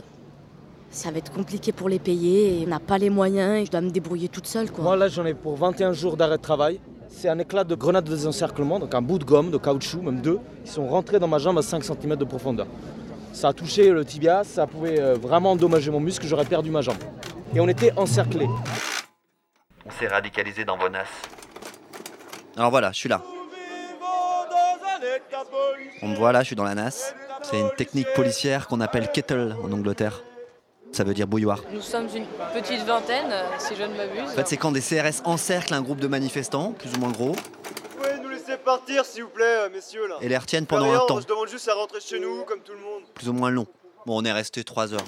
[0.92, 3.82] Ça va être compliqué pour les payer on n'a pas les moyens et je dois
[3.82, 4.72] me débrouiller toute seule.
[4.72, 4.84] Quoi.
[4.84, 6.80] Moi là j'en ai pour 21 jours d'arrêt de travail.
[7.10, 10.22] C'est un éclat de grenade de désencerclement, donc un bout de gomme, de caoutchouc, même
[10.22, 10.40] deux.
[10.66, 12.68] Ils sont rentrés dans ma jambe à 5 cm de profondeur.
[13.34, 16.82] Ça a touché le tibia, ça pouvait euh, vraiment endommager mon muscle, j'aurais perdu ma
[16.82, 16.98] jambe.
[17.56, 18.48] Et on était encerclés.
[19.88, 21.06] On s'est radicalisé dans Bonas.
[22.56, 23.22] Alors voilà, je suis là.
[26.02, 27.14] On me voit là, je suis dans la NAS.
[27.44, 30.22] C'est une technique policière qu'on appelle kettle en Angleterre.
[30.92, 31.60] Ça veut dire bouilloire.
[31.72, 34.22] Nous sommes une petite vingtaine, euh, si je ne m'abuse.
[34.22, 37.34] En fait, c'est quand des CRS encerclent un groupe de manifestants, plus ou moins gros,
[37.34, 40.16] Vous pouvez nous laisser partir, s'il vous plaît, euh, messieurs, là.
[40.22, 42.44] et les retiennent pendant rien, un temps, On se demande juste à rentrer chez nous,
[42.46, 43.04] comme tout le monde.
[43.14, 43.68] plus ou moins long.
[44.06, 45.04] Bon, on est resté trois heures.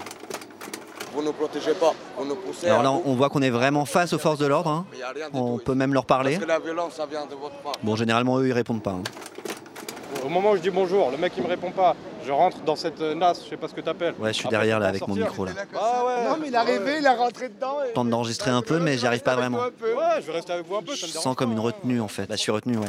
[1.13, 2.67] Vous ne protégez pas, vous nous poussez.
[2.67, 4.69] Alors là, on voit qu'on est vraiment face aux forces de l'ordre.
[4.69, 4.85] hein.
[5.03, 6.33] A On tout peut même leur parler.
[6.33, 7.73] Parce que la violence, ça vient de votre part.
[7.83, 8.91] Bon, généralement, eux, ils répondent pas.
[8.91, 9.03] hein.
[10.25, 11.95] Au moment où je dis bonjour, le mec il me répond pas.
[12.25, 14.15] Je rentre dans cette euh, NAS, je sais pas ce que t'appelles.
[14.19, 15.51] Ouais, je suis Après, derrière là avec mon micro là.
[15.75, 16.29] Ah ouais.
[16.29, 17.77] Non, mais il est arrivé, il est rentré dedans.
[17.87, 19.59] Je tente d'enregistrer un peu, mais j'y arrive pas vraiment.
[19.59, 19.71] Ouais,
[20.19, 22.07] je vais rester avec vous un peu, ça Je me sens comme une retenue en
[22.09, 22.27] fait.
[22.27, 22.87] Là, je suis retenu, ouais.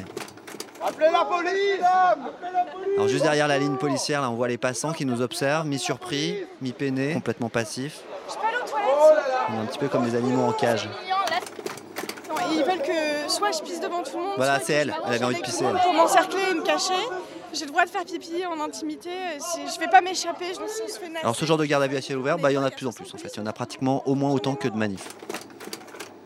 [0.84, 1.52] Appelez la police
[1.84, 5.04] Appelez la police Alors juste derrière la ligne policière, là, on voit les passants qui
[5.04, 8.00] nous observent, mi-surpris, mi-peinés, complètement passifs.
[8.28, 8.88] Je peux aller aux toilettes
[9.50, 10.88] On est un petit peu comme des animaux en cage.
[12.52, 14.34] Ils veulent que soit je pisse devant tout le monde.
[14.36, 14.94] Voilà, c'est elle.
[15.06, 15.64] Elle avait envie de pisser.
[15.82, 16.94] Pour m'encercler et me cacher.
[17.52, 19.10] J'ai le droit de faire pipi en intimité.
[19.38, 21.22] Je vais pas m'échapper, je fais naze.
[21.22, 22.70] Alors ce genre de garde à vue à ciel ouvert, bah, il y en a
[22.70, 23.28] de plus en plus en fait.
[23.34, 25.08] Il y en a pratiquement au moins autant que de manifs.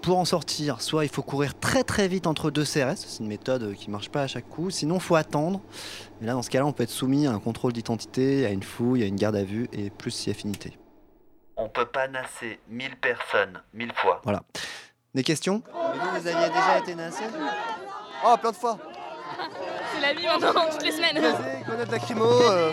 [0.03, 3.27] Pour en sortir, soit il faut courir très très vite entre deux CRS, c'est une
[3.27, 5.63] méthode qui marche pas à chaque coup, sinon il faut attendre.
[6.21, 8.63] Et là dans ce cas-là, on peut être soumis à un contrôle d'identité, à une
[8.63, 10.77] fouille, à une garde à vue et plus si affinité.
[11.77, 14.21] On peut pas nasser 1000 personnes, 1000 fois.
[14.23, 14.43] Voilà.
[15.13, 15.61] Des questions?
[15.73, 17.25] Vous, vous aviez déjà été nassé?
[18.25, 18.79] Oh, plein de fois
[19.93, 21.21] C'est la vie maintenant, toutes les semaines.
[21.67, 22.71] Grenade lacrymo, euh,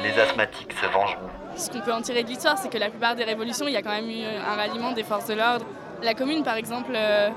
[0.00, 1.28] Les asthmatiques se vengeront.
[1.56, 3.76] Ce qu'on peut en tirer de l'histoire, c'est que la plupart des révolutions, il y
[3.76, 5.66] a quand même eu un ralliement des forces de l'ordre.
[6.04, 7.30] La commune, par exemple, euh,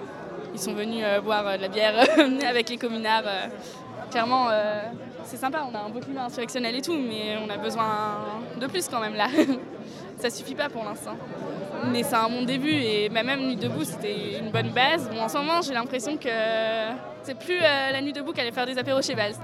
[0.53, 1.95] ils sont venus euh, boire euh, de la bière
[2.47, 3.23] avec les communards.
[3.25, 3.47] euh.
[4.11, 4.81] Clairement, euh,
[5.23, 8.17] c'est sympa, on a un beau climat insurrectionnel et tout, mais on a besoin
[8.57, 9.27] de plus quand même là.
[10.19, 11.15] Ça suffit pas pour l'instant.
[11.91, 15.09] Mais c'est un bon début et bah, même Nuit debout, c'était une bonne base.
[15.09, 16.27] Bon, en ce moment, j'ai l'impression que
[17.23, 19.35] c'est plus euh, la Nuit debout qu'aller faire des apéros chez Valls.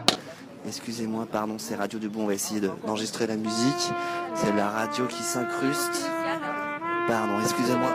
[0.68, 3.92] Excusez-moi, pardon, c'est Radio Debout, on va essayer de- d'enregistrer la musique.
[4.34, 6.10] C'est la radio qui s'incruste.
[7.08, 7.92] Pardon, excusez-moi.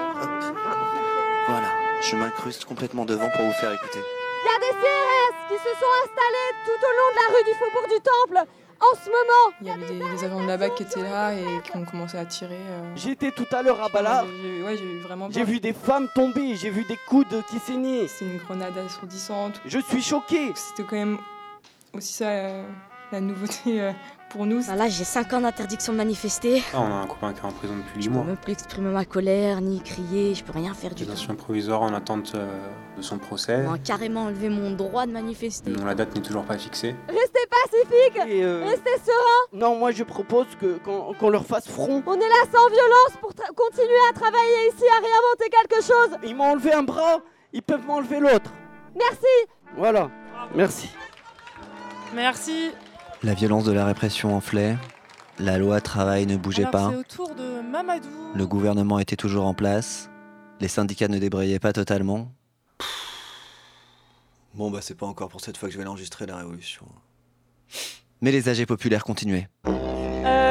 [1.48, 1.66] Voilà,
[2.00, 3.98] je m'incruste complètement devant pour vous faire écouter.
[3.98, 7.44] Il y a des CRS qui se sont installés tout au long de la rue
[7.44, 8.48] du Faubourg du Temple
[8.80, 9.56] en ce moment.
[9.60, 11.84] Il y avait des, des agents de la BAC qui étaient là et qui ont
[11.84, 12.54] commencé à tirer.
[12.56, 12.92] euh.
[12.96, 14.24] J'étais tout à l'heure à Bala.
[14.42, 15.48] J'ai- Ouais, j'ai eu vraiment J'ai peur.
[15.50, 18.06] vu des femmes tomber, j'ai vu des coudes qui saignaient.
[18.08, 19.60] C'est une grenade assourdissante.
[19.66, 20.52] Je suis choqué.
[20.54, 21.18] C'était quand même
[21.94, 22.62] aussi ça euh,
[23.12, 23.92] la nouveauté euh,
[24.28, 24.62] pour nous.
[24.66, 26.62] Bah là, j'ai 5 ans d'interdiction de manifester.
[26.72, 28.24] Ah, on a un copain qui est en prison depuis 8 Je peux mois.
[28.24, 31.10] même plus exprimer ma colère, ni crier, je peux rien faire du tout.
[31.10, 32.46] Détention provisoire en attente euh,
[32.96, 33.64] de son procès.
[33.66, 35.72] On m'a carrément enlevé mon droit de manifester.
[35.72, 36.94] dont la date n'est toujours pas fixée.
[37.08, 39.46] Restez pacifiques, Et, euh, restez sereins.
[39.52, 42.02] Non, moi je propose que qu'on qu'on leur fasse front.
[42.06, 46.18] On est là sans violence pour continuer à travailler ici, à réinventer quelque chose.
[46.24, 47.20] Ils m'ont enlevé un bras,
[47.52, 48.52] ils peuvent m'enlever l'autre.
[48.96, 49.26] Merci.
[49.76, 50.10] Voilà,
[50.54, 50.88] merci.
[52.14, 52.72] Merci.
[53.22, 54.76] La violence de la répression enflait.
[55.38, 56.90] La loi travail ne bougeait Alors, pas.
[57.34, 58.08] De Mamadou.
[58.34, 60.10] Le gouvernement était toujours en place.
[60.60, 62.30] Les syndicats ne débrayaient pas totalement.
[64.54, 66.84] Bon, bah, c'est pas encore pour cette fois que je vais l'enregistrer, la révolution.
[68.20, 69.48] Mais les âgés populaires continuaient.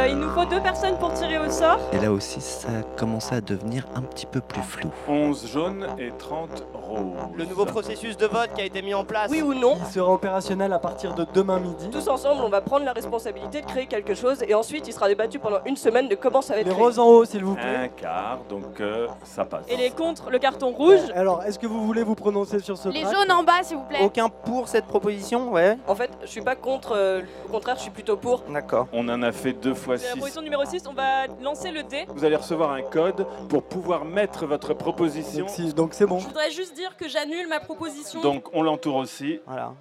[0.09, 1.77] Il nous faut deux personnes pour tirer au sort.
[1.93, 4.89] Et là aussi, ça a commencé à devenir un petit peu plus flou.
[5.07, 6.99] 11 jaunes et 30 roses.
[7.35, 9.29] Le nouveau processus de vote qui a été mis en place.
[9.29, 11.89] Oui ou non Il sera opérationnel à partir de demain midi.
[11.91, 15.07] Tous ensemble, on va prendre la responsabilité de créer quelque chose et ensuite il sera
[15.07, 16.83] débattu pendant une semaine de comment ça va être Les créé.
[16.83, 17.75] roses en haut, s'il vous plaît.
[17.83, 19.65] Un quart, donc euh, ça passe.
[19.69, 20.99] Et les contre, le carton rouge.
[21.13, 23.77] Alors, est-ce que vous voulez vous prononcer sur ce Les tract jaunes en bas, s'il
[23.77, 23.99] vous plaît.
[24.01, 25.77] Aucun pour cette proposition, ouais.
[25.87, 28.41] En fait, je suis pas contre, euh, au contraire, je suis plutôt pour.
[28.51, 28.87] D'accord.
[28.91, 30.07] On en a fait deux fois 6.
[30.11, 32.05] proposition numéro 6, on va lancer le dé.
[32.09, 35.45] Vous allez recevoir un code pour pouvoir mettre votre proposition.
[35.75, 36.19] Donc, c'est bon.
[36.19, 38.21] Je voudrais juste dire que j'annule ma proposition.
[38.21, 39.39] Donc on l'entoure aussi.
[39.45, 39.73] Voilà.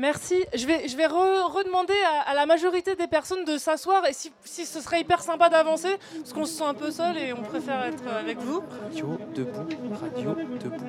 [0.00, 0.44] Merci.
[0.54, 4.12] Je vais, je vais re- redemander à, à la majorité des personnes de s'asseoir et
[4.12, 7.32] si, si ce serait hyper sympa d'avancer, parce qu'on se sent un peu seul et
[7.32, 8.62] on préfère être avec vous.
[8.84, 9.66] Radio debout,
[10.00, 10.84] radio debout.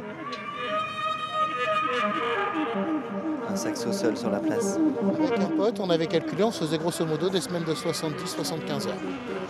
[3.52, 4.78] Un saxo seul sur la place.
[5.18, 8.88] Avec un pote, on avait calculé, on se faisait grosso modo des semaines de 70-75
[8.88, 8.94] heures.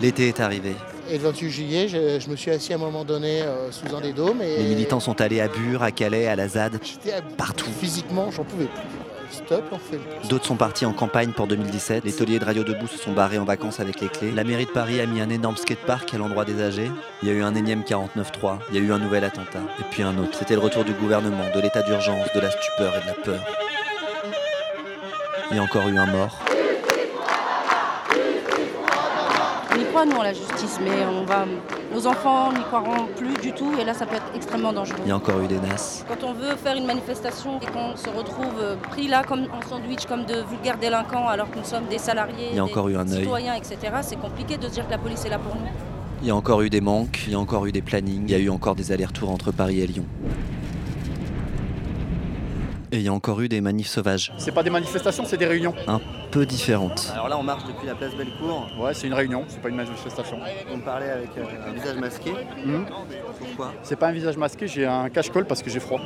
[0.00, 0.74] L'été est arrivé.
[1.10, 3.94] Et le 28 juillet, je, je me suis assis à un moment donné euh, sous
[3.94, 6.78] un des dômes et Les militants sont allés à Bure, à Calais, à la ZAD.
[6.82, 7.68] j'étais à- Partout.
[7.78, 8.80] Physiquement, j'en pouvais plus.
[9.30, 10.28] Stop, on fait le tour.
[10.28, 12.04] D'autres sont partis en campagne pour 2017.
[12.04, 14.32] Les tauliers de Radio Debout se sont barrés en vacances avec les clés.
[14.32, 16.90] La mairie de Paris a mis un énorme skatepark à l'endroit des âgés.
[17.22, 18.58] Il y a eu un énième 49-3.
[18.70, 19.60] Il y a eu un nouvel attentat.
[19.78, 20.36] Et puis un autre.
[20.36, 23.40] C'était le retour du gouvernement, de l'état d'urgence, de la stupeur et de la peur.
[25.50, 26.38] Il y a encore eu un mort.
[29.72, 31.46] On y croit, nous, en la justice, mais on va...
[31.92, 34.98] nos enfants n'y croiront plus du tout, et là, ça peut être extrêmement dangereux.
[35.04, 36.04] Il y a encore eu des nasses.
[36.08, 39.66] Quand on veut faire une manifestation et qu'on se retrouve euh, pris là comme en
[39.68, 42.70] sandwich, comme de vulgaires délinquants, alors que nous sommes des salariés, Il y a des
[42.70, 43.22] encore eu un œil.
[43.22, 45.62] citoyens, etc., c'est compliqué de se dire que la police est là pour nous.
[46.22, 47.22] Il y a encore eu des manques.
[47.26, 48.24] Il y a encore eu des plannings.
[48.26, 50.04] Il y a eu encore des allers-retours entre Paris et Lyon.
[52.92, 54.32] Et il y a encore eu des manifs sauvages.
[54.36, 55.74] C'est pas des manifestations, c'est des réunions.
[55.86, 56.00] Un
[56.30, 57.10] peu différentes.
[57.12, 58.68] Alors là, on marche depuis la place Bellecour.
[58.78, 60.38] Ouais, c'est une réunion, c'est pas une manifestation.
[60.72, 62.32] On parlait avec euh, un visage masqué.
[62.64, 62.84] Hmm.
[63.38, 63.72] Pourquoi?
[63.82, 66.00] C'est pas un visage masqué, j'ai un cache-col parce que j'ai froid.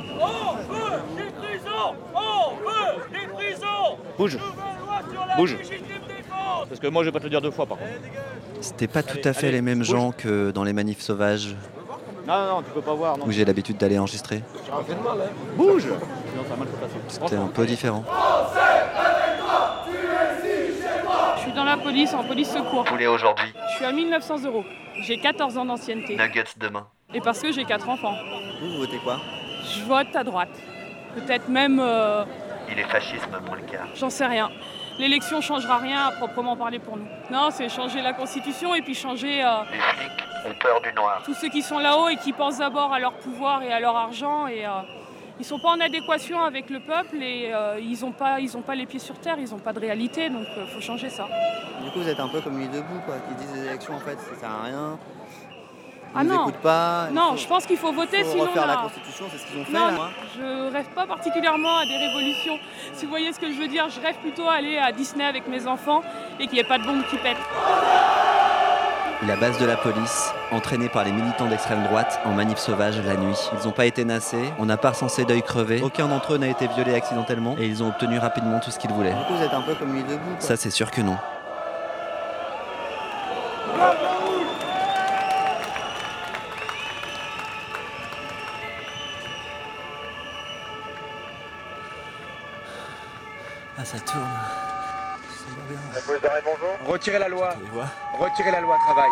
[4.17, 4.37] Bouge
[5.37, 5.57] Bouge
[6.69, 7.91] Parce que moi je vais pas te le dire deux fois par contre.
[8.61, 11.55] C'était pas tout à fait les mêmes gens que dans les manifs sauvages
[12.27, 13.17] Non, non, tu peux pas voir.
[13.17, 13.25] Non.
[13.27, 14.41] où j'ai l'habitude d'aller enregistrer.
[15.55, 16.95] Bouge Sinon ça a mal se passer.
[17.07, 18.03] C'était un peu différent.
[21.35, 22.83] Je suis dans la police, en police secours.
[22.85, 23.53] Poulet aujourd'hui.
[23.71, 24.63] Je suis à 1900 euros.
[25.01, 26.15] J'ai 14 ans d'ancienneté.
[26.15, 26.87] Nuggets demain.
[27.13, 28.15] Et parce que j'ai 4 enfants.
[28.61, 29.17] Vous, vous votez quoi?
[29.75, 30.49] Je vote à droite.
[31.15, 32.23] Peut-être même, euh,
[32.71, 33.87] Il est fascisme moins le quart.
[33.95, 34.49] j'en sais rien.
[34.99, 37.07] L'élection changera rien à proprement parler pour nous.
[37.31, 41.21] Non, c'est changer la constitution et puis changer euh, Les flics ont peur du noir.
[41.25, 43.95] tous ceux qui sont là-haut et qui pensent d'abord à leur pouvoir et à leur
[43.95, 44.69] argent et euh,
[45.39, 48.61] ils sont pas en adéquation avec le peuple et euh, ils n'ont pas, ils ont
[48.61, 51.27] pas les pieds sur terre, ils n'ont pas de réalité, donc il faut changer ça.
[51.83, 53.99] Du coup, vous êtes un peu comme Nuit debout, quoi, qui disent les élections, en
[53.99, 54.97] fait, ça sert à rien.
[56.17, 56.41] Ah Ils nous non.
[56.43, 57.09] écoutent pas.
[57.11, 59.45] Non, faut- je pense qu'il faut voter, faut sinon refaire la là- Constitution, c'est ce
[59.47, 59.73] qu'ils ont fait.
[59.73, 60.09] Non, là, moi.
[60.37, 62.57] je rêve pas particulièrement à des révolutions.
[62.93, 65.25] Si vous voyez ce que je veux dire, je rêve plutôt à aller à Disney
[65.25, 66.01] avec mes enfants
[66.39, 67.35] et qu'il n'y ait pas de bombe qui pète.
[69.23, 73.15] La base de la police, entraînée par les militants d'extrême droite en manif sauvage la
[73.15, 73.37] nuit.
[73.59, 76.47] Ils n'ont pas été nassés, on n'a pas recensé d'œil crevé, aucun d'entre eux n'a
[76.47, 79.13] été violé accidentellement et ils ont obtenu rapidement tout ce qu'ils voulaient.
[79.13, 80.19] Du coup, vous êtes un peu comme Nuit debout.
[80.37, 80.39] quoi.
[80.41, 81.17] Ça c'est sûr que non.
[93.77, 94.23] Ah ça tourne.
[96.85, 97.55] Retirez la loi.
[98.19, 99.09] Retirez la loi travail.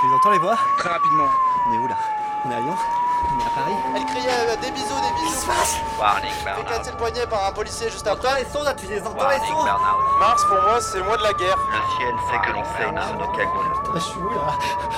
[0.00, 0.56] Tu les entends les voix?
[0.78, 1.26] Très rapidement.
[1.68, 1.96] On est où là?
[2.44, 2.74] On est à Lyon?
[2.76, 3.74] On est à Paris?
[3.96, 5.50] Elle criait euh, des bisous, des bisous.
[5.98, 6.68] Warning Fait burnout.
[6.68, 8.42] casser le poignet par un policier juste après.
[8.42, 10.18] les sons là, tu les entends Warning burnout.
[10.20, 11.56] Mars pour moi c'est le mois de la guerre.
[11.56, 13.72] Le ciel sait que l'on saigne sous nos cagoules.
[13.94, 14.54] Je suis où là?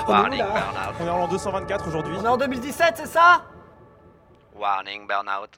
[0.09, 0.95] Warning burnout.
[1.01, 2.17] On est en l'an 224 aujourd'hui.
[2.21, 3.43] On est en 2017, c'est ça?
[4.55, 5.51] Warning burnout.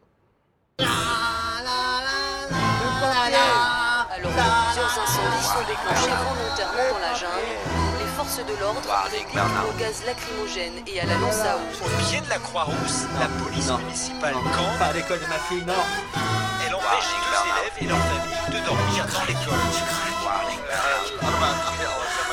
[4.11, 7.88] Alors plusieurs incendies sont déclenchés volontairement dans la jungle, les
[8.19, 11.61] forces de l'ordre au gaz lacrymogène et à la lance à eau.
[11.87, 14.79] Au pied de la Croix-Rousse, la police municipale campe.
[14.81, 15.83] Pas à l'école de ma fille, non.
[16.67, 19.63] Elle empêche les deux élèves et leurs familles de dormir dans l'école.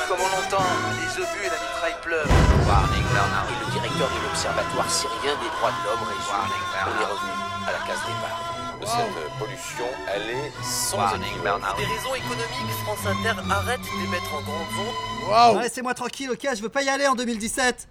[0.08, 0.66] Comme on l'entend,
[0.98, 2.28] les et la mitraille pleuvent.
[2.66, 3.46] Warning burnout.
[3.50, 6.46] Et le directeur de l'Observatoire syrien des droits de l'homme résume
[6.86, 7.32] On est revenu
[7.66, 8.52] à la case départ.
[8.86, 11.44] Cette pollution, elle est sans Warning équivoque.
[11.44, 11.76] burnout.
[11.78, 15.62] Des raisons économiques, France Inter arrête d'émettre en grandes ondes.
[15.62, 17.88] Laissez-moi tranquille, ok Je veux pas y aller en 2017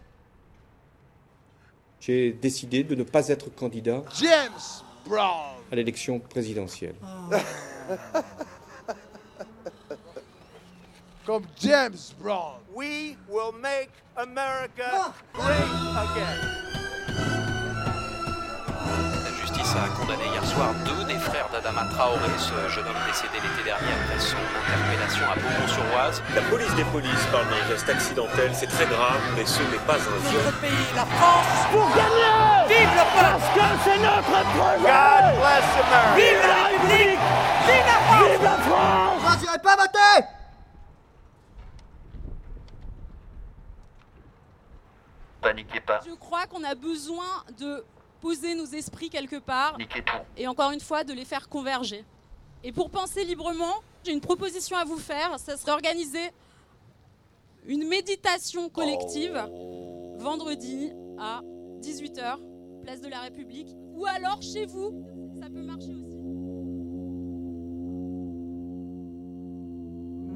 [1.99, 5.55] J'ai décidé de ne pas être candidat James Brown.
[5.71, 6.95] à l'élection présidentielle.
[11.25, 12.61] Comme James Brown.
[12.71, 15.57] We will make America great
[15.97, 16.38] again.
[19.25, 23.41] La justice a condamné hier soir deux des frères d'Adama Traoré, ce jeune homme décédé
[23.41, 26.21] l'été dernier après son interpellation à Beaumont-sur-Oise.
[26.35, 29.97] La police des polices parle d'un geste accidentel, c'est très grave, mais ce n'est pas
[29.97, 30.53] un viol.
[30.61, 32.69] pays, la France, pour gagner.
[32.69, 33.25] Vive le peuple.
[33.25, 34.93] Parce que c'est notre projet.
[34.93, 36.13] God bless America.
[36.21, 37.25] Vive la République.
[37.65, 38.29] Vive la France.
[38.29, 39.21] Vive la France.
[39.23, 40.34] Moi, j'irai pas voter
[45.45, 45.99] Paniquez pas.
[46.08, 47.23] Je crois qu'on a besoin
[47.60, 47.84] de
[48.19, 50.13] poser nos esprits quelque part Niquez tout.
[50.38, 52.03] et encore une fois de les faire converger.
[52.63, 56.31] Et pour penser librement, j'ai une proposition à vous faire, ça serait organiser
[57.67, 59.39] une méditation collective
[60.17, 61.41] vendredi à
[61.81, 62.38] 18h,
[62.84, 65.05] place de la République, ou alors chez vous,
[65.39, 66.21] Ça peut marcher aussi.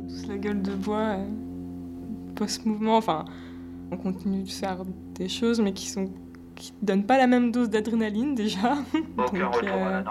[0.07, 1.25] tous la gueule de bois euh,
[2.35, 2.97] post-mouvement.
[2.97, 3.25] Enfin,
[3.91, 4.83] on continue de faire
[5.15, 6.09] des choses, mais qui sont
[6.55, 8.75] qui donnent pas la même dose d'adrénaline déjà.
[9.17, 10.01] Donc, euh,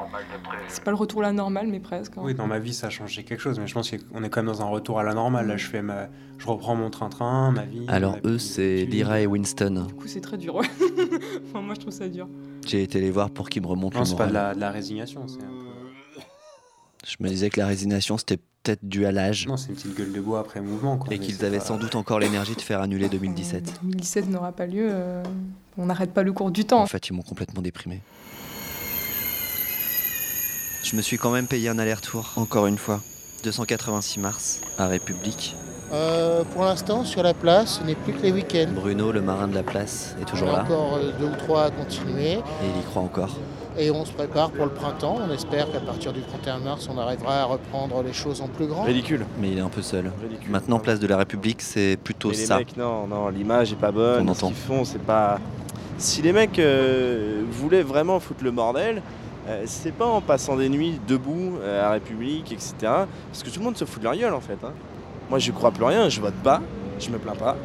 [0.69, 2.15] c'est pas le retour à la normale, mais presque.
[2.17, 2.23] hein.
[2.25, 4.41] Oui, dans ma vie, ça a changé quelque chose, mais je pense qu'on est quand
[4.43, 5.47] même dans un retour à la normale.
[5.47, 6.09] Là, je, fais ma...
[6.39, 7.85] je reprends mon train-train, ma vie.
[7.87, 9.85] Alors ma eux, c'est Lyra et Winston.
[9.89, 10.57] Du coup, c'est très dur.
[11.45, 12.27] enfin, moi, je trouve ça dur.
[12.67, 14.31] J'ai été les voir pour qu'ils me remontent Non, le c'est pas moral.
[14.31, 15.68] de la, de la résignation, c'est un peu-
[17.07, 19.47] Je me disais que la résignation, c'était peut-être dû à l'âge.
[19.47, 20.97] Non, c'est une petite gueule de bois après mouvement.
[20.99, 23.81] Quoi, Et qu'ils avaient pas- sans doute encore l'énergie de faire annuler 2017.
[23.83, 24.89] 2017 n'aura pas lieu.
[24.91, 25.23] euh,
[25.77, 26.83] on n'arrête pas le cours du temps.
[26.83, 28.01] En fait, ils m'ont complètement déprimé.
[30.83, 33.01] Je me suis quand même payé un aller-retour, encore une fois.
[33.45, 35.55] 286 mars, à République.
[35.93, 38.69] Euh, pour l'instant, sur la place, ce n'est plus que les week-ends.
[38.75, 40.63] Bruno, le marin de la place, est Il y toujours en a là.
[40.65, 42.33] encore euh, deux ou trois à continuer.
[42.33, 42.41] Et
[42.75, 43.31] il y croit encore.
[43.79, 45.17] Et on se prépare pour le printemps.
[45.27, 48.67] On espère qu'à partir du 31 mars, on arrivera à reprendre les choses en plus
[48.67, 48.83] grand.
[48.83, 49.25] Ridicule.
[49.41, 50.11] Mais il est un peu seul.
[50.51, 52.59] Maintenant, place de la République, c'est plutôt Mais les ça.
[52.59, 54.27] mecs, non, non, l'image est pas bonne.
[54.27, 55.39] Qu'on Ce qu'ils font, c'est pas.
[55.97, 59.01] Si les mecs euh, voulaient vraiment foutre le bordel,
[59.49, 62.75] euh, c'est pas en passant des nuits debout euh, à la République, etc.
[62.83, 64.59] Parce que tout le monde se fout de leur gueule en fait.
[64.65, 64.73] hein.
[65.31, 66.61] Moi, je crois plus rien, je vote pas,
[66.99, 67.57] je me plains pas.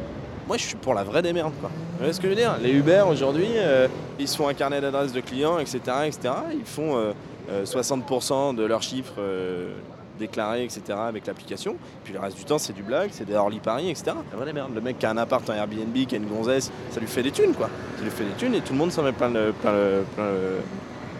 [0.46, 1.70] Moi, je suis pour la vraie démerde, quoi.
[1.92, 2.56] Vous voyez ce que je veux dire?
[2.62, 6.34] Les Uber aujourd'hui, euh, ils se font un carnet d'adresses de clients, etc., etc.
[6.52, 7.12] Ils font euh,
[7.50, 9.72] euh, 60% de leurs chiffres euh,
[10.18, 11.76] déclarés, etc., avec l'application.
[12.04, 14.12] Puis le reste du temps, c'est du blague, c'est des Orly Paris, etc.
[14.30, 14.74] La vraie démerde.
[14.74, 17.22] Le mec qui a un appart en Airbnb, qui a une gonzesse, ça lui fait
[17.22, 17.70] des thunes, quoi.
[17.96, 20.04] Ça lui fait des thunes et tout le monde s'en met plein le, plein le,
[20.14, 20.24] plein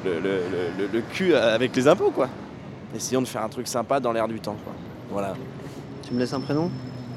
[0.04, 0.40] le, le, le-
[0.85, 2.28] le- le cul avec les impôts, quoi.
[2.94, 4.74] Essayons de faire un truc sympa dans l'air du temps, quoi.
[5.11, 5.35] Voilà.
[6.06, 6.70] Tu me laisses un prénom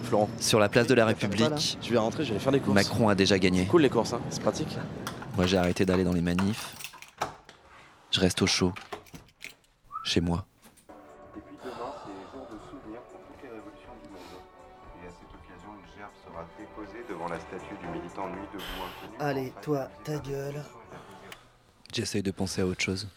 [0.04, 0.30] Florent.
[0.40, 1.06] Sur la place de la.
[1.06, 2.76] République, Je vais rentrer, je vais faire des courses.
[2.76, 3.66] Macron a déjà gagné.
[3.66, 4.22] Cool les courses, hein.
[4.30, 4.78] c'est pratique.
[5.36, 6.74] Moi, j'ai arrêté d'aller dans les manifs.
[8.12, 8.74] Je reste au chaud.
[10.06, 10.46] Chez moi.
[11.36, 14.22] Et puis demain, c'est jour de souvenir pour toutes les révolutions du monde.
[15.04, 18.64] Et à cette occasion, une gerbe sera déposée devant la statue du militant Nuit debout
[18.64, 19.18] inconnu.
[19.20, 20.64] Allez, toi, ta gueule.
[21.94, 23.10] J'essaye de penser à autre chose.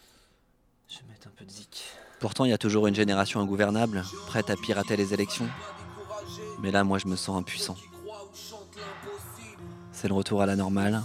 [0.89, 1.93] Je vais mettre un peu de zik.
[2.21, 5.47] Pourtant, il y a toujours une génération ingouvernable, prête à pirater les élections.
[6.61, 7.75] Mais là, moi, je me sens impuissant.
[9.91, 11.01] C'est le retour à la normale.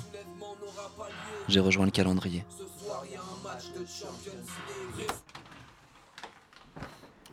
[1.48, 2.44] J'ai rejoint le calendrier.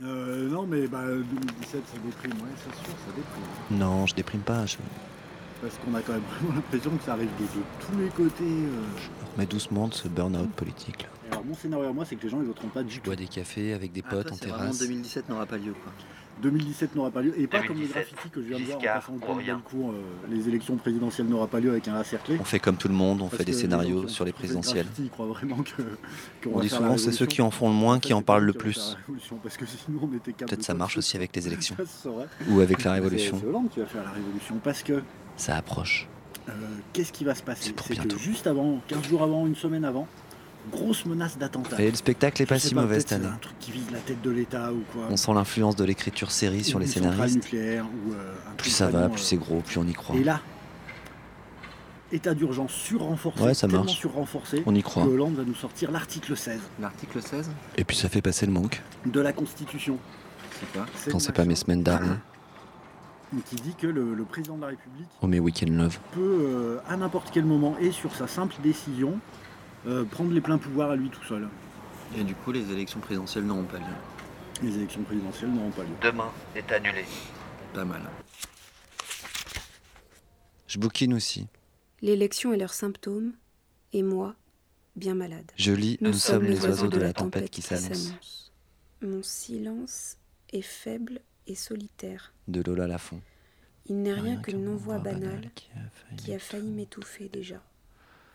[0.02, 3.78] Euh, non, mais bah, 2017, ça déprime, ouais, c'est sûr, ça déprime.
[3.78, 4.66] Non, je déprime pas.
[4.66, 4.78] Je
[5.64, 8.44] Parce qu'on a quand même vraiment l'impression que ça arrive de, de tous les côtés.
[8.44, 8.68] euh.
[9.28, 11.04] me remets doucement de ce burn-out politique.
[11.04, 11.10] là.
[11.32, 13.06] Alors, mon scénario à moi, c'est que les gens, ils voteront pas du tout.
[13.06, 14.80] bois des cafés avec des Ah, potes toi, en terrasse.
[14.80, 15.92] 2017 n'aura pas lieu, quoi.
[16.42, 17.34] 2017 n'aura pas lieu.
[17.40, 19.44] Et pas comme le 2017, graffiti que je viens de voir en passant le.
[19.46, 22.38] Bellecour, euh, les élections présidentielles n'aura pas lieu avec un A cerclé.
[22.40, 24.86] On fait comme tout le monde, on Parce fait des scénarios sur les présidentielles.
[24.86, 25.82] graffiti, Ils croient vraiment que.
[26.44, 28.46] qu'on On dit souvent c'est ceux qui en font le moins En qui en parlent
[28.46, 28.98] le plus.
[30.38, 31.76] Peut-être ça marche aussi avec les élections.
[32.50, 33.38] Ou avec la révolution.
[33.40, 35.02] C'est Hollande qui va faire la révolution parce que
[35.38, 36.08] Ça approche.
[36.50, 36.52] euh,
[36.94, 37.72] qu'est-ce qui va se passer?
[37.74, 40.08] Pour C'est que juste avant, 15 jours avant, une semaine avant,
[40.72, 41.82] grosse menace d'attentat.
[41.82, 43.26] Et le spectacle est Je pas si mauvais cette année.
[43.28, 45.08] un truc qui vise la tête de l'État ou quoi.
[45.10, 47.36] On sent l'influence de l'écriture série sur les scénaristes.
[47.36, 50.16] nucléaire ou, euh, un Plus ça va, plus euh, c'est gros, plus on y croit.
[50.16, 50.40] Et là,
[52.12, 53.98] état d'urgence surrenforcé, Ouais, ça tellement marche.
[53.98, 55.04] surrenforcé, On y croit.
[55.04, 58.52] que Hollande va nous sortir l'article 16 L'article 16 Et puis ça fait passer le
[58.52, 58.82] manque.
[59.06, 59.98] de la Constitution.
[61.04, 62.20] C'est Quand c'est pas mes semaines d'armes.
[63.50, 65.98] Qui dit que le, le président de la République Oh mes week-end love.
[66.12, 69.18] peut, euh, à n'importe quel moment et sur sa simple décision,
[69.88, 71.48] euh, prendre les pleins pouvoirs à lui tout seul.
[72.18, 73.86] Et du coup, les élections présidentielles n'auront pas lieu.
[74.62, 75.96] Les élections présidentielles n'auront pas lieu.
[76.02, 77.06] Demain est annulé.
[77.74, 78.02] Pas mal.
[80.68, 81.48] Je bouquine aussi.
[82.02, 83.34] L'élection est leur symptôme,
[83.94, 84.36] et moi,
[84.96, 85.52] bien malade.
[85.56, 88.52] Je lis Nous, sommes les oiseaux de la tempête qui s'annonce.
[89.02, 90.18] Mon silence
[90.52, 92.34] est faible et solitaire.
[92.48, 93.22] De Lola Lafont.
[93.88, 95.50] Il n'est rien que non-voix banale
[96.16, 97.62] qui a failli m'étouffer déjà.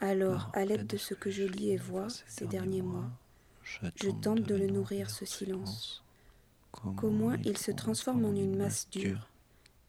[0.01, 3.11] Alors, à l'aide de ce que je lis et vois ces derniers mois,
[3.97, 6.05] je tente de le nourrir ce silence.
[6.71, 9.29] Qu'au moins il se transforme en une masse dure,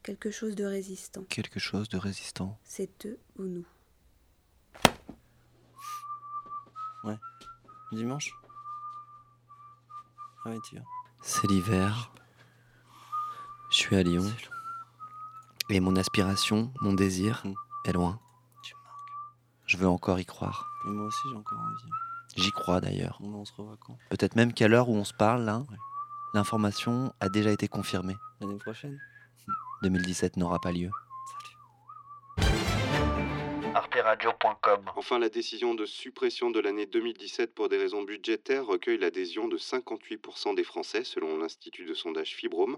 [0.01, 1.23] quelque chose de résistant.
[1.29, 2.57] Quelque chose de résistant.
[2.63, 3.65] C'est eux ou nous.
[7.03, 7.17] Ouais.
[7.91, 8.33] Dimanche?
[10.45, 10.85] Ah ouais, tu viens.
[11.21, 12.12] C'est l'hiver.
[13.69, 14.25] Je suis à Lyon.
[15.69, 17.43] Et mon aspiration, mon désir,
[17.85, 18.19] est loin.
[19.69, 20.67] Je veux encore y croire.
[20.83, 21.91] moi aussi, j'ai encore envie.
[22.35, 23.19] J'y crois d'ailleurs.
[23.21, 23.95] On se revoit quand?
[24.09, 25.61] Peut-être même qu'à l'heure où on se parle, là,
[26.33, 28.17] l'information a déjà été confirmée.
[28.41, 28.97] L'année prochaine?
[29.83, 30.89] 2017 n'aura pas lieu.
[34.95, 39.58] Enfin, la décision de suppression de l'année 2017 pour des raisons budgétaires recueille l'adhésion de
[39.58, 42.77] 58% des Français, selon l'Institut de sondage Fibrome.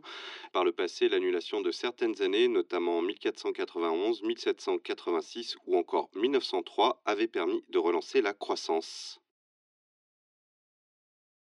[0.51, 7.63] Par le passé, l'annulation de certaines années, notamment 1491, 1786 ou encore 1903, avait permis
[7.69, 9.20] de relancer la croissance.